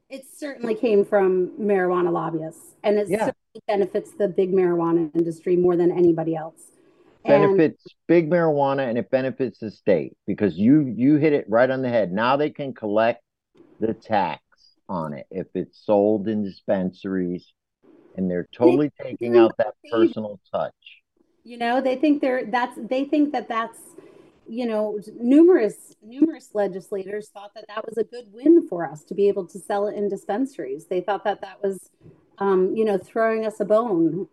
[0.10, 3.18] It certainly came from marijuana lobbyists and it Yeah.
[3.26, 6.72] certainly benefits the big marijuana industry more than anybody else
[7.26, 11.70] And- benefits big marijuana and it benefits the state because you you hit it right
[11.70, 12.12] on the head.
[12.14, 13.22] Now they can collect
[13.80, 14.42] the tax
[14.90, 17.52] on it if it's sold in dispensaries
[18.16, 20.74] and they're totally taking out that personal touch.
[21.44, 23.80] you know they think they're that's they think that that's
[24.48, 29.14] you know numerous numerous legislators thought that that was a good win for us to
[29.14, 30.86] be able to sell it in dispensaries.
[30.86, 31.90] They thought that that was
[32.40, 34.28] um, you know throwing us a bone.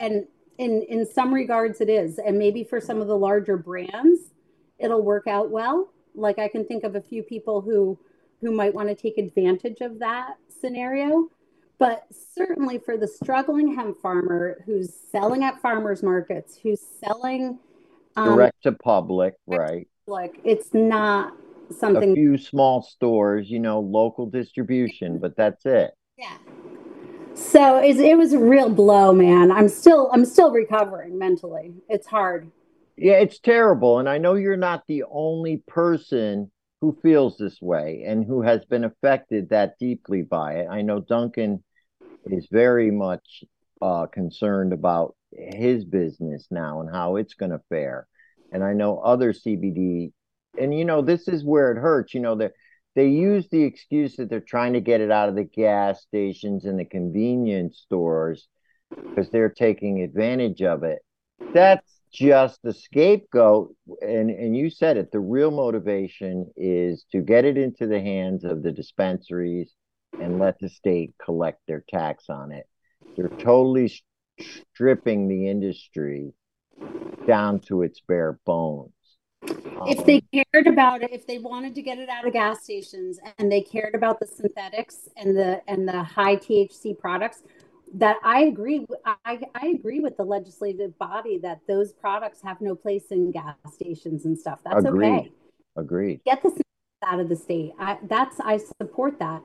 [0.00, 0.26] And
[0.58, 2.18] in in some regards it is.
[2.18, 4.32] And maybe for some of the larger brands
[4.78, 5.92] it'll work out well.
[6.14, 7.98] Like i can think of a few people who
[8.40, 11.28] who might want to take advantage of that scenario.
[11.78, 17.58] But certainly for the struggling hemp farmer who's selling at farmers markets who's selling
[18.18, 19.88] um, Direct to public, right?
[20.06, 21.34] like it's not
[21.78, 22.12] something.
[22.12, 25.92] A few small stores, you know, local distribution, but that's it.
[26.18, 26.36] yeah
[27.34, 32.06] so it's, it was a real blow man i'm still i'm still recovering mentally it's
[32.06, 32.50] hard
[32.96, 34.00] Yeah, it's terrible.
[34.00, 36.50] And I know you're not the only person
[36.80, 40.66] who feels this way and who has been affected that deeply by it.
[40.68, 41.62] I know Duncan
[42.26, 43.44] is very much
[43.80, 48.06] uh, concerned about his business now and how it's going to fare.
[48.52, 50.12] And I know other CBD,
[50.58, 52.14] and you know, this is where it hurts.
[52.14, 52.50] You know, they
[52.94, 56.64] they use the excuse that they're trying to get it out of the gas stations
[56.64, 58.48] and the convenience stores
[58.90, 61.00] because they're taking advantage of it.
[61.52, 67.44] That's just the scapegoat and and you said it the real motivation is to get
[67.44, 69.74] it into the hands of the dispensaries
[70.20, 72.66] and let the state collect their tax on it
[73.16, 73.92] they're totally
[74.72, 76.32] stripping the industry
[77.26, 78.92] down to its bare bones.
[79.42, 83.20] If they cared about it if they wanted to get it out of gas stations
[83.38, 87.44] and they cared about the synthetics and the and the high thc products
[87.94, 88.84] that i agree
[89.24, 93.54] i i agree with the legislative body that those products have no place in gas
[93.72, 94.58] stations and stuff.
[94.64, 95.08] That's Agreed.
[95.08, 95.32] okay.
[95.76, 96.20] Agreed.
[96.24, 96.60] Get the
[97.04, 97.72] out of the state.
[97.78, 99.42] I, that's i support that.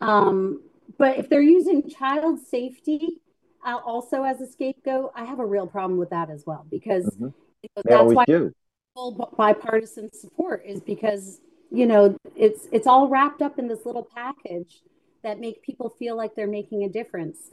[0.00, 0.62] Um,
[0.98, 3.20] but if they're using child safety
[3.66, 7.04] uh, also as a scapegoat, I have a real problem with that as well because
[7.16, 7.34] Mhm.
[7.62, 8.54] you know, that's why do.
[8.94, 11.40] full bipartisan support is because
[11.70, 14.82] you know it's it's all wrapped up in this little package
[15.22, 17.50] that make people feel like they're making a difference.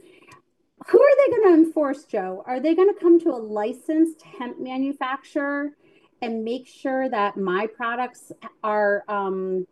[0.86, 2.42] Who are they going to enforce, Joe?
[2.46, 5.76] Are they going to come to a licensed hemp manufacturer
[6.22, 8.30] and make sure that my products
[8.62, 9.66] are um,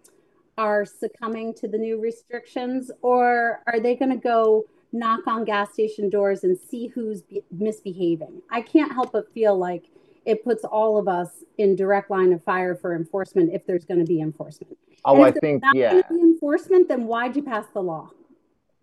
[0.59, 5.73] are succumbing to the new restrictions, or are they going to go knock on gas
[5.73, 8.43] station doors and see who's be- misbehaving?
[8.51, 9.85] I can't help but feel like
[10.25, 14.01] it puts all of us in direct line of fire for enforcement if there's going
[14.01, 14.77] to be enforcement.
[15.05, 16.01] Oh, I there's think yeah.
[16.09, 18.11] be enforcement, then why'd you pass the law?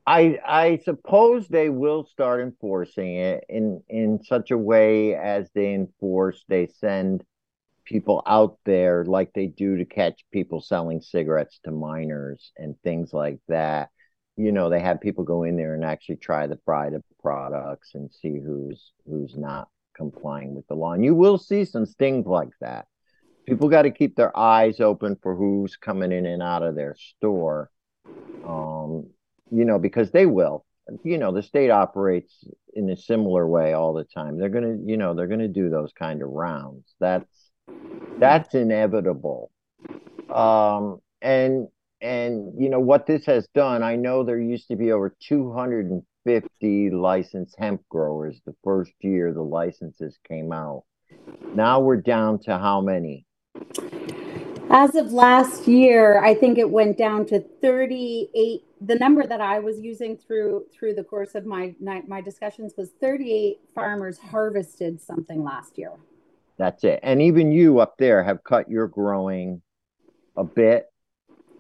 [0.06, 5.74] I I suppose they will start enforcing it in in such a way as they
[5.74, 6.44] enforce.
[6.48, 7.24] They send
[7.86, 13.14] people out there like they do to catch people selling cigarettes to minors and things
[13.14, 13.90] like that.
[14.40, 18.10] You know, they have people go in there and actually try the private products and
[18.10, 19.68] see who's who's not
[19.98, 20.94] complying with the law.
[20.94, 22.88] And you will see some things like that.
[23.46, 26.96] People got to keep their eyes open for who's coming in and out of their
[26.96, 27.70] store.
[28.48, 29.10] Um,
[29.52, 30.66] you know, because they will.
[31.04, 34.40] You know, the state operates in a similar way all the time.
[34.40, 36.96] They're gonna, you know, they're gonna do those kind of rounds.
[37.02, 37.52] That's
[38.18, 39.52] that's inevitable.
[40.30, 41.68] Um, and
[42.02, 43.84] and you know what this has done.
[43.84, 49.42] I know there used to be over 250 licensed hemp growers the first year the
[49.42, 50.84] licenses came out.
[51.56, 53.26] Now we're down to how many?
[54.72, 58.62] As of last year, I think it went down to 38.
[58.82, 62.92] The number that I was using through through the course of my my discussions was
[63.02, 65.94] 38 farmers harvested something last year.
[66.58, 67.00] That's it.
[67.04, 69.62] And even you up there have cut your growing
[70.38, 70.89] a bit.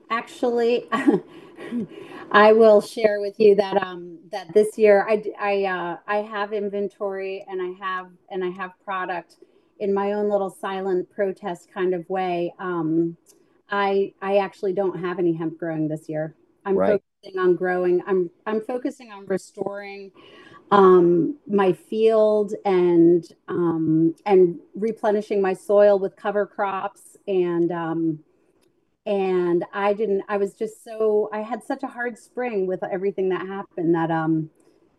[0.09, 0.87] Actually,
[2.31, 6.53] I will share with you that um that this year I I uh, I have
[6.53, 9.37] inventory and I have and I have product
[9.79, 12.53] in my own little silent protest kind of way.
[12.59, 13.17] Um,
[13.69, 16.35] I I actually don't have any hemp growing this year.
[16.65, 17.01] I'm Right.
[17.23, 18.01] focusing on growing.
[18.07, 20.11] I'm I'm focusing on restoring
[20.71, 28.19] um, my field and um, and replenishing my soil with cover crops and um,
[29.09, 30.23] and I didn't.
[30.29, 34.11] I was just so I had such a hard spring with everything that happened that
[34.11, 34.49] um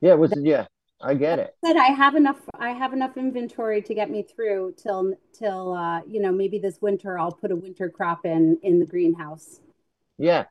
[0.00, 0.66] Yeah, it was yeah,
[1.00, 1.54] I get it.
[1.64, 6.00] said I have enough I have enough inventory to get me through till till uh,
[6.08, 9.60] you know maybe this winter I'll put a winter crop in in the greenhouse.
[10.18, 10.44] Yeah.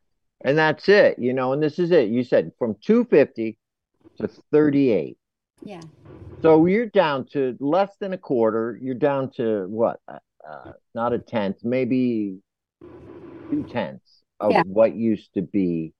[0.45, 2.07] And that's it, you know, and this is it.
[2.09, 3.57] You said from 250
[4.21, 5.17] to 38.
[5.61, 5.81] Yeah.
[6.41, 8.79] So you're down to less than a quarter.
[8.81, 9.99] You're down to what?
[10.07, 12.37] Uh, uh, not a tenth, maybe
[13.49, 14.63] two tenths of Yeah.
[14.65, 15.93] what used to be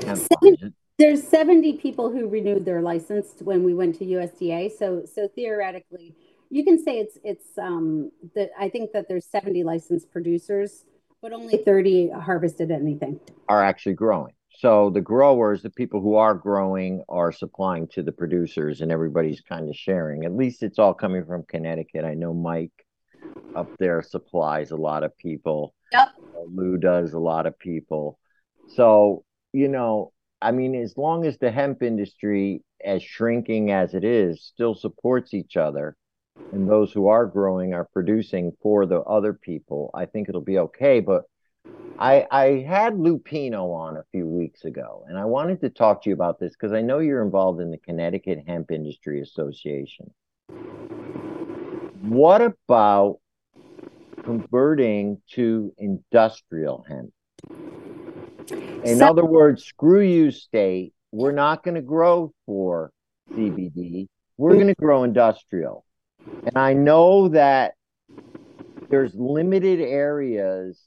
[0.00, 4.70] Seven- There's 70 people who renewed their license when we went to USDA.
[4.70, 6.14] So so theoretically,
[6.50, 10.84] you can say it's it's um that I think that there's 70 licensed producers,
[11.22, 13.20] but only 30 harvested anything.
[13.48, 14.32] are actually growing.
[14.58, 19.40] So the growers, the people who are growing, are supplying to the producers, and everybody's
[19.42, 20.24] kind of sharing.
[20.24, 22.04] At least it's all coming from Connecticut.
[22.06, 22.72] I know Mike
[23.54, 25.74] up there supplies a lot of people.
[25.92, 26.08] Yep.
[26.52, 28.18] Lou does a lot of people.
[28.68, 34.04] So, you know, I mean, as long as the hemp industry, as shrinking as it
[34.04, 35.96] is, still supports each other,
[36.52, 40.58] and those who are growing are producing for the other people, I think it'll be
[40.58, 41.00] okay.
[41.00, 41.24] But
[41.98, 46.10] I I had Lupino on a few weeks ago, and I wanted to talk to
[46.10, 50.12] you about this because I know you're involved in the Connecticut Hemp Industry Association.
[52.02, 53.18] What about
[54.26, 57.12] converting to industrial hemp?
[58.84, 60.92] In So- other words, screw you, state.
[61.12, 62.90] We're not going to grow for
[63.32, 64.08] CBD.
[64.36, 65.84] We're going to grow industrial.
[66.26, 67.74] And I know that
[68.90, 70.80] there's limited areas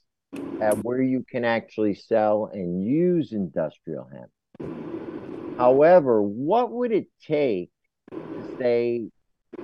[0.60, 5.58] at where you can actually sell and use industrial hemp.
[5.58, 7.70] However, what would it take
[8.10, 9.08] to say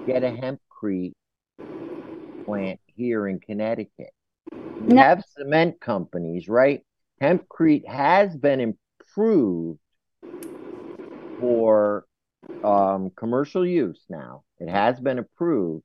[0.06, 1.12] get a hempcrete
[2.44, 4.10] plant here in Connecticut?
[4.80, 5.02] We No.
[5.02, 6.82] have cement companies, right?
[7.22, 9.78] Hempcrete has been improved
[11.38, 12.06] for
[12.62, 14.44] um, commercial use now.
[14.58, 15.84] It has been approved,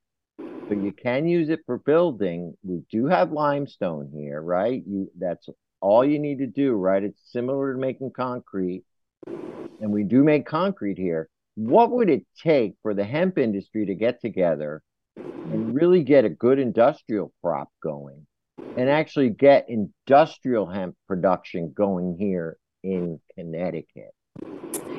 [0.69, 2.55] but you can use it for building.
[2.63, 4.83] We do have limestone here, right?
[4.85, 5.47] You that's
[5.81, 7.03] all you need to do, right?
[7.03, 8.83] It's similar to making concrete,
[9.79, 11.29] and we do make concrete here.
[11.55, 14.81] What would it take for the hemp industry to get together
[15.15, 18.25] and really get a good industrial crop going
[18.77, 24.13] and actually get industrial hemp production going here in Connecticut?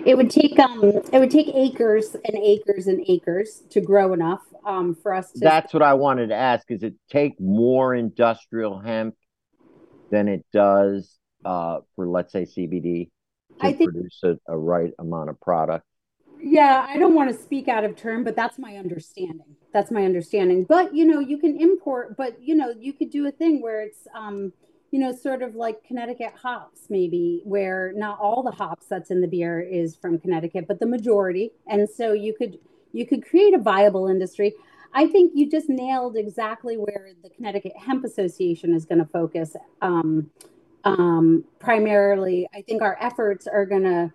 [0.05, 4.43] it would take um it would take acres and acres and acres to grow enough
[4.67, 6.71] um for us to That's what I wanted to ask.
[6.71, 9.15] Is it take more industrial hemp
[10.11, 13.11] than it does uh, for, let's say, CBD
[13.61, 15.87] to I think- produce a, a right amount of product?
[16.41, 19.57] Yeah, I don't want to speak out of turn, but that's my understanding.
[19.73, 20.65] That's my understanding.
[20.65, 23.83] But you know, you can import, but you know, you could do a thing where
[23.83, 24.53] it's um,
[24.93, 29.23] you know, sort of like Connecticut hops, maybe, where not all the hops that's in
[29.23, 31.53] the beer is from Connecticut, but the majority.
[31.67, 32.59] And so you could
[32.93, 34.55] you could create a viable industry.
[34.93, 39.57] I think you just nailed exactly where the Connecticut Hemp Association is going to focus.
[39.81, 40.31] Um,
[40.85, 44.13] um, primarily, I think our efforts are going to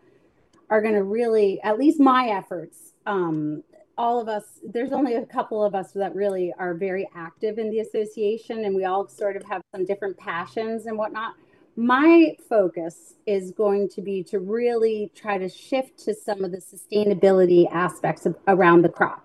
[0.69, 3.63] are going to really, at least my efforts, um,
[3.97, 7.69] all of us, there's only a couple of us that really are very active in
[7.71, 11.33] the association, and we all sort of have some different passions and whatnot.
[11.75, 16.57] My focus is going to be to really try to shift to some of the
[16.57, 19.23] sustainability aspects of, around the crop.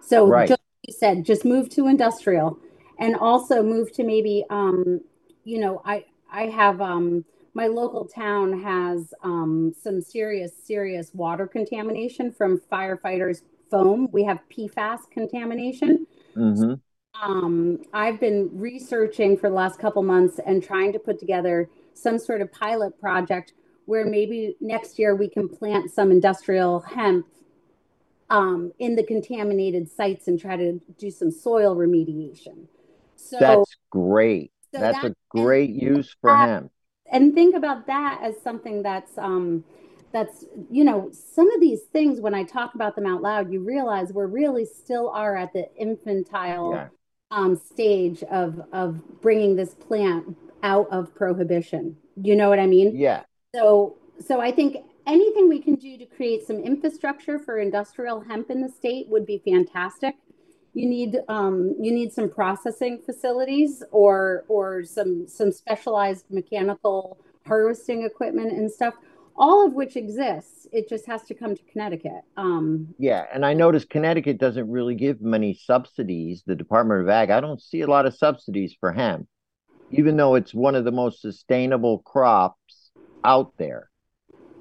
[0.00, 0.48] So, Right.
[0.48, 2.58] just like you said, just move to industrial
[2.98, 5.00] and also move to maybe, um,
[5.44, 11.46] you know, I, I have, um, my local town has um, some serious, serious water
[11.46, 14.08] contamination from firefighters' foam.
[14.12, 16.06] We have PFAS contamination.
[16.34, 16.74] hmm
[17.22, 22.18] Um, I've been researching for the last couple months and trying to put together some
[22.18, 23.54] sort of pilot project
[23.86, 27.26] where maybe next year we can plant some industrial hemp
[28.28, 32.66] um, in the contaminated sites and try to do some soil remediation.
[33.14, 34.50] So, That's great.
[34.74, 36.72] so That's that- a great use for that- hemp.
[37.10, 39.64] and think about that as something that's um
[40.16, 43.60] that's you know some of these things when i talk about them out loud you
[43.60, 46.88] realize we're really still are at the infantile Yeah.
[47.30, 48.88] um stage of of
[49.20, 51.96] bringing this plant out of prohibition
[52.28, 53.24] you know what i mean Yeah.
[53.54, 53.98] so
[54.28, 58.62] so i think anything we can do to create some infrastructure for industrial hemp in
[58.62, 60.14] the state would be fantastic
[60.72, 68.02] you need um, you need some processing facilities or or some some specialized mechanical harvesting
[68.04, 68.94] equipment and stuff
[69.38, 73.54] all of which exists it just has to come to connecticut um, Yeah, and I
[73.54, 76.42] noticed Connecticut doesn't really give many subsidies.
[76.46, 79.26] The Department of Ag, I don't see a lot of subsidies for hemp,
[79.90, 82.90] even though it's one of the most sustainable crops
[83.24, 83.90] out there.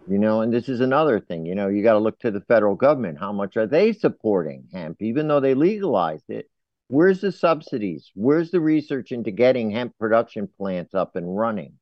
[0.08, 2.42] You know, and this is another thing, you know, you got to look to the
[2.42, 3.20] federal government.
[3.20, 6.48] How much are they supporting hemp, even though they legalized it?
[6.88, 8.12] Where's the subsidies?
[8.14, 11.74] Where's the research into getting hemp production plants up and running?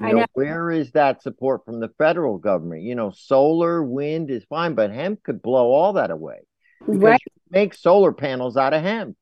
[0.00, 0.26] You know, know.
[0.34, 2.82] where is that support from the federal government?
[2.82, 6.40] You know, solar, wind is fine, but hemp could blow all that away.
[6.86, 7.20] Right
[7.50, 9.16] make solar panels out of hemp.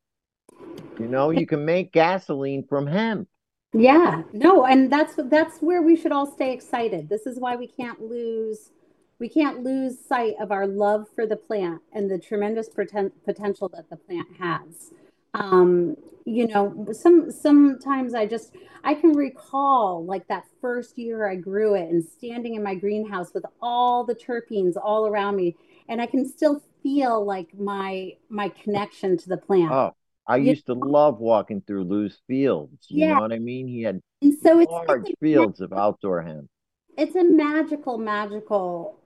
[0.98, 3.28] You know, you can make gasoline from hemp.
[3.72, 7.66] yeah no and that's that's where we should all stay excited this is why we
[7.66, 8.70] can't lose
[9.18, 13.68] we can't lose sight of our love for the plant and the tremendous poten- potential
[13.68, 14.92] that the plant has
[15.34, 18.54] um you know some sometimes i just
[18.84, 23.34] i can recall like that first year i grew it and standing in my greenhouse
[23.34, 25.54] with all the terpenes all around me
[25.88, 29.92] and i can still feel like my my connection to the plant Oh,
[30.26, 32.86] I You used to love walking through Lou's fields.
[32.90, 33.14] You Yeah.
[33.14, 33.66] know what I mean?
[33.68, 36.48] He had and so it's, large it's fields of outdoor hemp.
[36.96, 38.98] it's a magical magical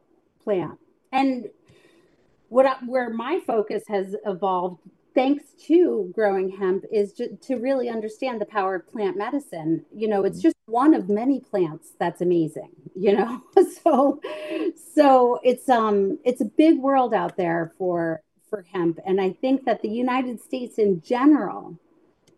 [0.43, 0.79] plant
[1.13, 1.49] and
[2.49, 4.81] what I, where my focus has evolved
[5.19, 9.85] thanks to growing hemp is to really understand the power of plant medicine.
[9.93, 13.43] You know it's just one of many plants that's amazing you know?
[13.85, 14.21] So
[14.95, 18.99] so it's um it's a big world out there for for hemp.
[19.05, 21.79] And i think that the united states in general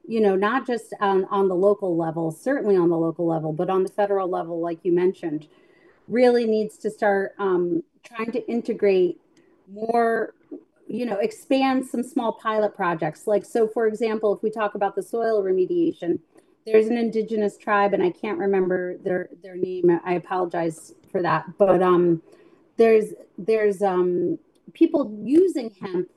[0.09, 3.69] you know not just on on the local level certainly on the local level but
[3.69, 5.47] on the federal level like you mentioned
[6.09, 9.21] really needs to start um, trying to integrate
[9.73, 10.35] more
[10.91, 14.95] you know expand some small pilot projects like so for example if we talk about
[14.97, 16.19] the soil remediation
[16.67, 21.45] there's an indigenous tribe and i can't remember their their name i apologize for that
[21.59, 22.21] but um
[22.77, 24.39] there's there's um
[24.75, 26.09] people using hemp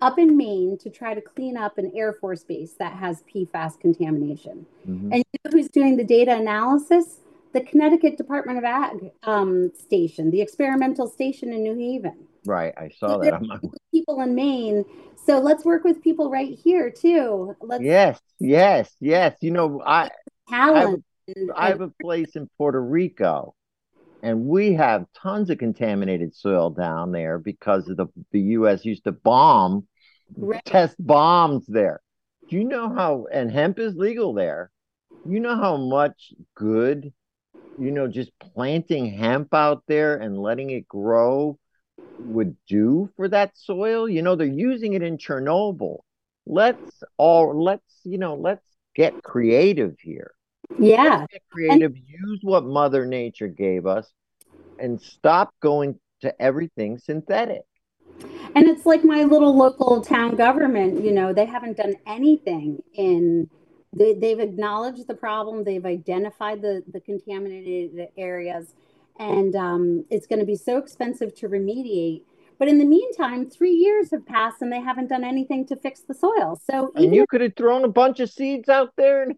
[0.00, 3.78] up in maine to try to clean up an air force base that has pfas
[3.80, 5.08] contamination Mhm.
[5.12, 7.18] and you know who's doing the data analysis?
[7.52, 12.16] The Connecticut Department of Ag um, station, the experimental station in New Haven.
[12.44, 12.72] Right.
[12.76, 13.34] I saw So that.
[13.34, 13.58] on my-
[13.92, 14.84] people in Maine.
[15.26, 17.54] So let's work with people right here too.
[17.60, 19.36] Let's Yes, yes, yes.
[19.40, 20.10] You know, I
[20.48, 21.04] talent.
[21.28, 23.54] and- I have a place in Puerto Rico,
[24.22, 28.84] and we have tons of contaminated soil down there because of the the U.S.
[28.84, 29.86] used to bomb,
[30.36, 30.64] Right.
[30.64, 32.00] test bombs there.
[32.48, 33.26] Do you know how?
[33.32, 34.70] And hemp is legal there.
[35.24, 37.12] You know how much good
[37.78, 41.58] you know, just planting hemp out there and letting it grow
[42.18, 44.08] would do for that soil.
[44.08, 46.00] You know, they're using it in Chernobyl.
[46.46, 48.64] Let's all let's, you know, let's
[48.94, 50.32] get creative here.
[50.78, 51.02] Yeah.
[51.02, 54.10] Let's get creative, use what Mother Nature gave us
[54.78, 57.62] and stop going to everything synthetic.
[58.54, 63.48] And it's like my little local town government, you know, they haven't done anything in
[63.94, 68.74] they, they've acknowledged the problem, they've identified the, the contaminated areas,
[69.18, 72.22] and um, it's going to be so expensive to remediate.
[72.58, 76.00] But in the meantime, three years have passed and they haven't done anything to fix
[76.00, 76.60] the soil.
[76.64, 79.24] So and you could have thrown a bunch of seeds out there.
[79.24, 79.36] And...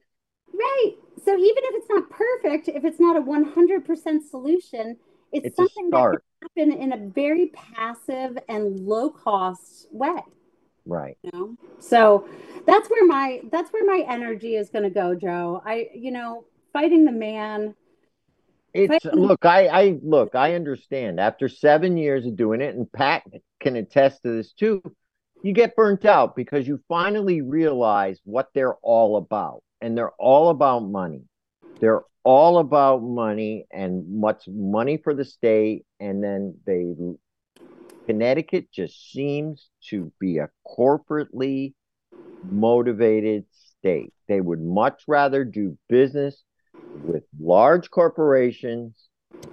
[0.52, 0.92] Right.
[1.24, 4.96] So even if it's not perfect, if it's not a 100% solution,
[5.32, 6.18] it's, it's something that
[6.56, 10.20] can happen in a very passive and low cost way.
[10.86, 11.16] Right.
[11.22, 11.56] You know?
[11.80, 12.28] So
[12.66, 15.62] that's where my that's where my energy is going to go, Joe.
[15.64, 17.74] I you know, fighting the man.
[18.74, 21.20] It's look, I I look, I understand.
[21.20, 23.22] After 7 years of doing it and Pat
[23.60, 24.82] can attest to this too.
[25.42, 29.62] You get burnt out because you finally realize what they're all about.
[29.80, 31.22] And they're all about money.
[31.80, 36.94] They're all about money and what's money for the state and then they
[38.06, 41.74] Connecticut just seems to be a corporately
[42.50, 44.12] motivated state.
[44.28, 46.42] They would much rather do business
[47.02, 48.94] with large corporations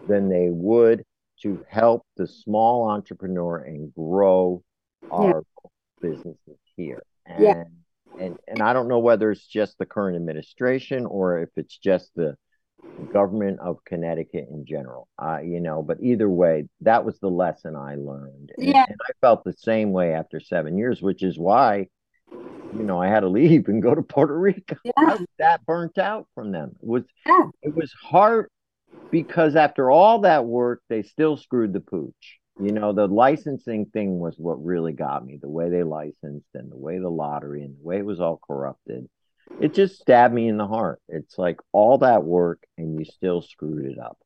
[0.07, 1.03] than they would
[1.41, 4.63] to help the small entrepreneur and grow
[5.11, 5.69] our yeah.
[6.09, 7.03] businesses here.
[7.25, 7.63] And, yeah.
[8.19, 12.11] and and I don't know whether it's just the current administration or if it's just
[12.15, 12.35] the
[13.13, 15.07] government of Connecticut in general.
[15.21, 18.51] Uh, you know, but either way, that was the lesson I learned.
[18.57, 18.85] And, yeah.
[18.87, 21.87] and I felt the same way after seven years, which is why,
[22.73, 24.75] you know, I had to leave and go to Puerto Rico.
[24.85, 24.91] Yeah.
[24.97, 26.71] I was that burnt out from them.
[26.81, 27.47] It was yeah.
[27.61, 28.49] it was hard
[29.09, 32.39] because after all that work, they still screwed the pooch.
[32.59, 36.71] You know, the licensing thing was what really got me, the way they licensed and
[36.71, 39.07] the way the lottery and the way it was all corrupted
[39.59, 41.01] it just stabbed me in the heart.
[41.09, 44.17] It's like all that work and you still screwed it up.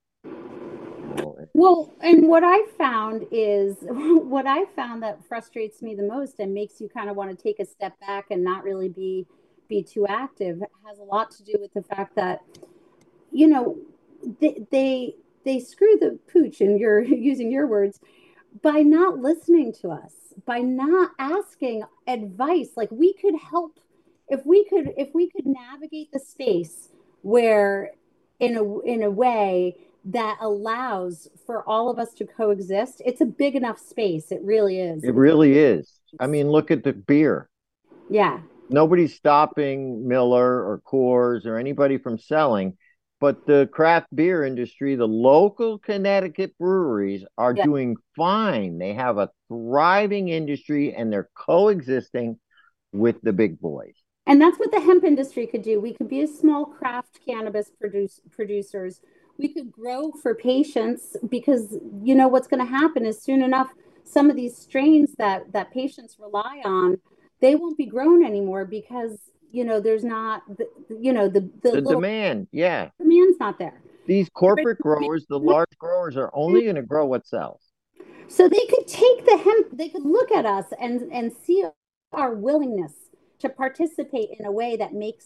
[1.55, 6.53] Well, and what I found is what I found that frustrates me the most and
[6.53, 9.25] makes you kind of want to take a step back and not really be
[9.67, 12.41] be too active has a lot to do with the fact that
[13.31, 13.77] you know
[14.41, 17.99] they they, they screw the pooch and you're using your words
[18.61, 20.13] by not listening to us
[20.45, 22.71] by not asking advice.
[22.75, 23.79] Like we could help
[24.27, 26.89] if we could if we could navigate the space
[27.21, 27.91] where
[28.39, 33.25] in a in a way that allows for all of us to coexist it's a
[33.25, 37.49] big enough space it really is it really is i mean look at the beer
[38.09, 38.39] yeah
[38.69, 42.77] nobody's stopping miller or coors or anybody from selling
[43.19, 47.63] but the craft beer industry the local connecticut breweries are yeah.
[47.63, 52.39] doing fine they have a thriving industry and they're coexisting
[52.91, 53.95] with the big boys
[54.27, 55.79] and that's what the hemp industry could do.
[55.79, 58.99] We could be a small craft cannabis produce, producers.
[59.37, 63.67] We could grow for patients because you know what's going to happen is soon enough
[64.03, 66.97] some of these strains that that patients rely on
[67.41, 69.19] they won't be grown anymore because
[69.51, 70.67] you know there's not the,
[70.99, 72.89] you know the the, the demand yeah.
[72.99, 73.81] demand's not there.
[74.05, 77.61] These corporate growers the large growers are only going to grow what sells.
[78.27, 81.63] So they could take the hemp they could look at us and and see
[82.13, 82.93] our willingness
[83.39, 85.25] to participate in a way that makes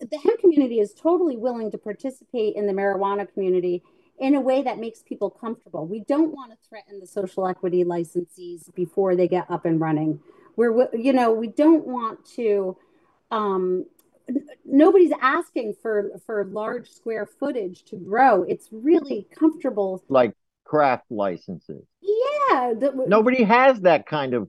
[0.00, 3.82] the hemp community is totally willing to participate in the marijuana community
[4.18, 5.86] in a way that makes people comfortable.
[5.86, 10.20] We don't want to threaten the social equity licensees before they get up and running.
[10.56, 12.76] We're, you know, we don't want to.
[13.30, 13.86] Um,
[14.64, 18.42] nobody's asking for for large square footage to grow.
[18.42, 21.84] It's really comfortable, like craft licenses.
[22.00, 24.48] Yeah, the, nobody has that kind of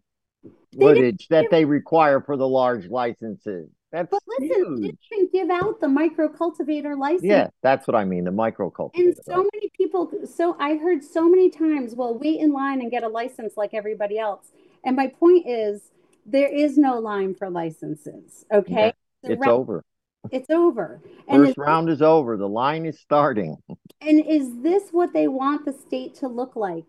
[0.77, 3.69] footage that they require for the large licenses.
[3.91, 4.97] That's but listen, huge.
[5.09, 7.23] didn't give out the micro cultivator license.
[7.23, 9.09] Yeah, that's what I mean, the micro cultivator.
[9.09, 9.49] And so license.
[9.53, 13.07] many people, so I heard so many times, well, wait in line and get a
[13.07, 14.51] license like everybody else.
[14.85, 15.91] And my point is,
[16.25, 18.45] there is no line for licenses.
[18.53, 19.83] Okay, yeah, it's round, over.
[20.31, 21.01] It's over.
[21.27, 22.37] And First round is over.
[22.37, 23.57] The line is starting.
[24.01, 26.85] And is this what they want the state to look like?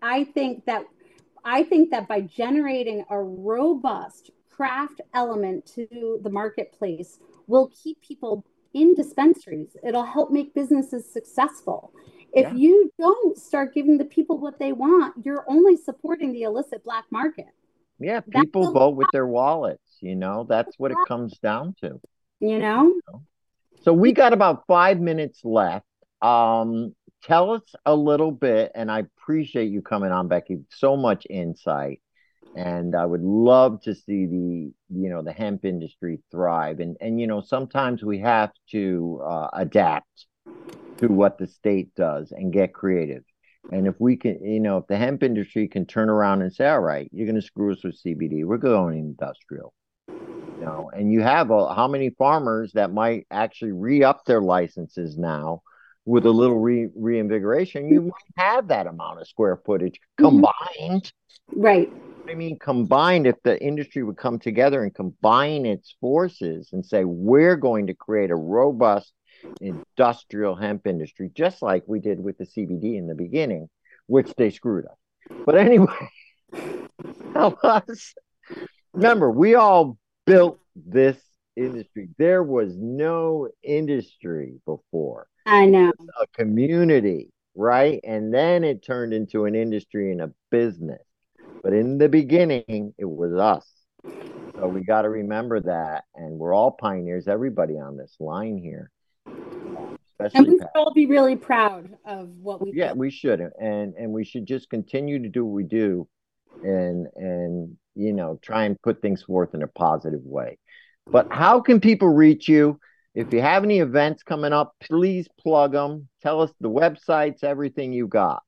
[0.00, 0.84] I think that
[1.44, 8.44] I think that by generating a robust craft element to the marketplace will keep people
[8.74, 9.76] in dispensaries.
[9.86, 11.92] It'll help make businesses successful.
[12.32, 12.54] If yeah.
[12.54, 17.04] you don't start giving the people what they want, you're only supporting the illicit black
[17.10, 17.46] market.
[18.00, 22.00] Yeah, people vote with their wallets, you know, that's what it comes down to.
[22.40, 22.94] You know?
[23.82, 25.86] So we got about five minutes left.
[26.20, 30.58] Um, tell us a little bit, and I appreciate you coming on, Becky.
[30.70, 32.00] So much insight,
[32.54, 36.80] and I would love to see the you know the hemp industry thrive.
[36.80, 40.26] And and you know sometimes we have to uh, adapt
[40.98, 43.22] to what the state does and get creative.
[43.70, 46.66] And if we can, you know, if the hemp industry can turn around and say,
[46.66, 49.74] all right, you're going to screw us with CBD, we're going industrial.
[50.08, 54.40] You know, and you have a, how many farmers that might actually re up their
[54.40, 55.62] licenses now
[56.04, 57.88] with a little re reinvigoration?
[57.88, 61.12] You might have that amount of square footage combined.
[61.54, 61.92] Right.
[62.28, 67.04] I mean, combined, if the industry would come together and combine its forces and say,
[67.04, 69.12] we're going to create a robust
[69.62, 73.68] industrial hemp industry, just like we did with the CBD in the beginning,
[74.06, 74.98] which they screwed up.
[75.46, 76.10] But anyway,
[77.34, 78.14] help us.
[78.92, 81.16] Remember, we all built this
[81.56, 82.10] industry.
[82.18, 85.28] There was no industry before.
[85.46, 85.92] I know.
[86.20, 88.00] A community, right?
[88.04, 91.00] And then it turned into an industry and a business.
[91.62, 93.66] But in the beginning, it was us.
[94.54, 96.04] So we got to remember that.
[96.14, 98.90] And we're all pioneers, everybody on this line here.
[100.34, 103.40] And we should all be really proud of what we Yeah, we should.
[103.40, 106.08] And and we should just continue to do what we do
[106.64, 110.58] and and you know, try and put things forth in a positive way.
[111.06, 112.78] But how can people reach you?
[113.14, 116.08] If you have any events coming up, please plug them.
[116.22, 118.42] Tell us the websites, everything you got.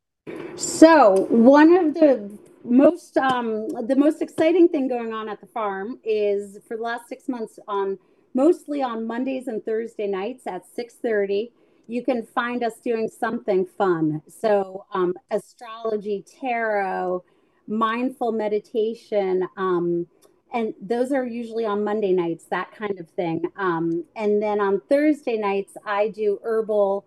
[0.54, 2.30] So one of the
[2.64, 7.08] most um, the most exciting thing going on at the farm is for the last
[7.08, 7.98] six months on
[8.34, 11.52] mostly on Mondays and Thursday nights at six thirty.
[11.86, 14.22] You can find us doing something fun.
[14.28, 17.24] So um, astrology, tarot,
[17.66, 19.48] mindful meditation.
[19.56, 20.06] Um,
[20.52, 23.42] and those are usually on Monday nights, that kind of thing.
[23.56, 27.04] Um, and then on Thursday nights, I do herbal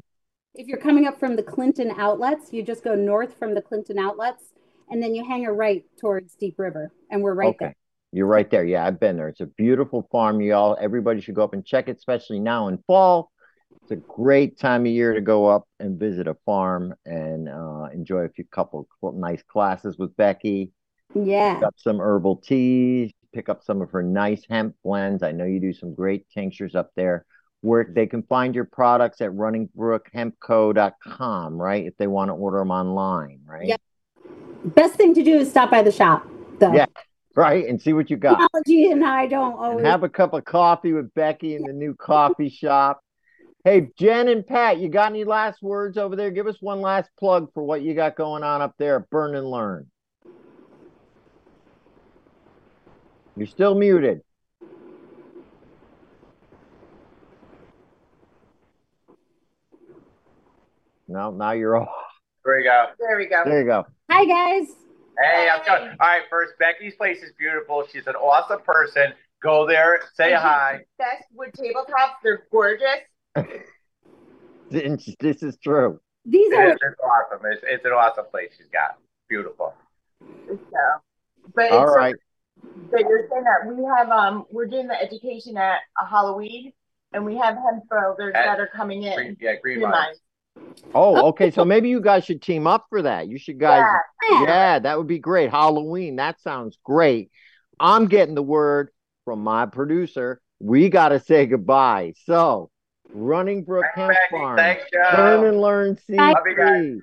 [0.53, 3.97] if you're coming up from the Clinton outlets, you just go north from the Clinton
[3.97, 4.43] outlets
[4.89, 7.57] and then you hang a right towards Deep River and we're right okay.
[7.66, 7.76] there.
[8.12, 8.66] You're right there.
[8.66, 9.30] Yeah, I've been there.
[9.30, 10.41] It's a beautiful farm.
[10.41, 13.32] You all everybody should go up and check it, especially now in fall.
[13.82, 17.88] It's a great time of year to go up and visit a farm and uh,
[17.93, 20.72] enjoy a few couple nice classes with Becky.
[21.16, 21.59] Yeah.
[21.59, 25.23] Got some herbal teas, pick up some of her nice hemp blends.
[25.23, 27.25] I know you do some great tinctures up there.
[27.61, 27.93] Where mm-hmm.
[27.93, 31.86] they can find your products at runningbrookHempco.com, right?
[31.86, 33.67] If they want to order them online, right?
[33.67, 33.82] Yep.
[34.63, 36.25] Best thing to do is stop by the shop,
[36.59, 36.73] though.
[36.73, 36.86] Yeah,
[37.36, 38.39] right, and see what you got.
[38.39, 41.73] Technology and I don't always and have a cup of coffee with Becky in the
[41.73, 43.01] new coffee shop.
[43.63, 46.32] Hey, Jen and Pat, you got any last words over there?
[46.32, 49.36] Give us one last plug for what you got going on up there at Burn
[49.36, 49.90] and Learn.
[53.36, 54.21] You're still muted.
[61.07, 61.89] No, now you're off.
[62.45, 62.86] There we go.
[62.99, 63.41] There we go.
[63.45, 63.86] There you go.
[64.09, 64.67] Hi, guys.
[65.21, 65.89] Hey, I'm going.
[65.99, 67.86] All right, first, Becky's place is beautiful.
[67.91, 69.13] She's an awesome person.
[69.41, 70.82] Go there, say hi.
[70.99, 72.13] Best wood tabletops.
[72.23, 72.86] They're gorgeous.
[74.69, 75.99] this is true.
[76.25, 77.45] These are it's, it's awesome.
[77.51, 78.97] It's, it's an awesome place she's got.
[79.27, 79.73] Beautiful.
[80.47, 80.57] So,
[81.55, 82.15] but all right.
[82.91, 86.74] But you're saying that we have um we're doing the education at a Halloween
[87.14, 89.16] and we have hemp builders that are coming in.
[89.16, 90.20] Green, yeah, green, green mines.
[90.93, 91.51] Oh, okay.
[91.51, 93.28] So maybe you guys should team up for that.
[93.28, 93.86] You should guys,
[94.30, 94.43] yeah.
[94.43, 95.49] yeah, that would be great.
[95.49, 97.32] Halloween, that sounds great.
[97.80, 98.89] I'm getting the word
[99.26, 100.41] from my producer.
[100.59, 102.14] We got to say goodbye.
[102.26, 102.70] So
[103.14, 104.57] Running Brook Hemp Farm.
[104.57, 107.01] Thanks, Learn and learn CBD.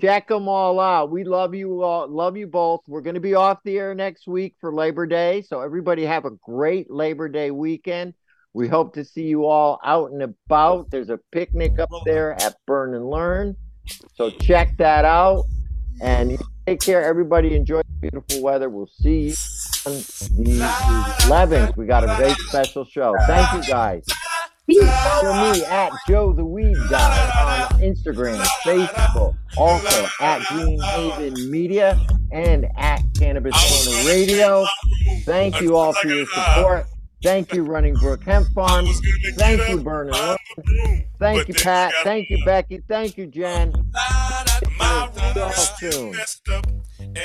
[0.00, 1.10] Check them all out.
[1.10, 2.08] We love you all.
[2.08, 2.82] Love you both.
[2.86, 5.42] We're going to be off the air next week for Labor Day.
[5.42, 8.14] So everybody have a great Labor Day weekend.
[8.52, 10.90] We hope to see you all out and about.
[10.90, 13.56] There's a picnic up there at Burn and Learn.
[14.14, 15.44] So check that out.
[16.00, 17.56] And take care, everybody.
[17.56, 18.68] Enjoy the beautiful weather.
[18.68, 19.34] We'll see you
[19.84, 20.60] on the
[21.26, 21.76] 11th.
[21.76, 23.14] We got a very special show.
[23.26, 24.04] Thank you, guys.
[24.76, 31.98] Follow me at Joe the Weed Guy on Instagram, Facebook, also at Green Haven Media
[32.30, 34.66] and at Cannabis Corner Radio.
[35.24, 36.86] Thank you all for your support.
[37.22, 38.86] Thank you, Running Brook Hemp Farm.
[39.36, 40.38] Thank you, and
[41.18, 41.92] Thank you, Pat.
[42.04, 42.80] Thank you, Becky.
[42.86, 43.72] Thank you, Jen.
[43.74, 43.84] And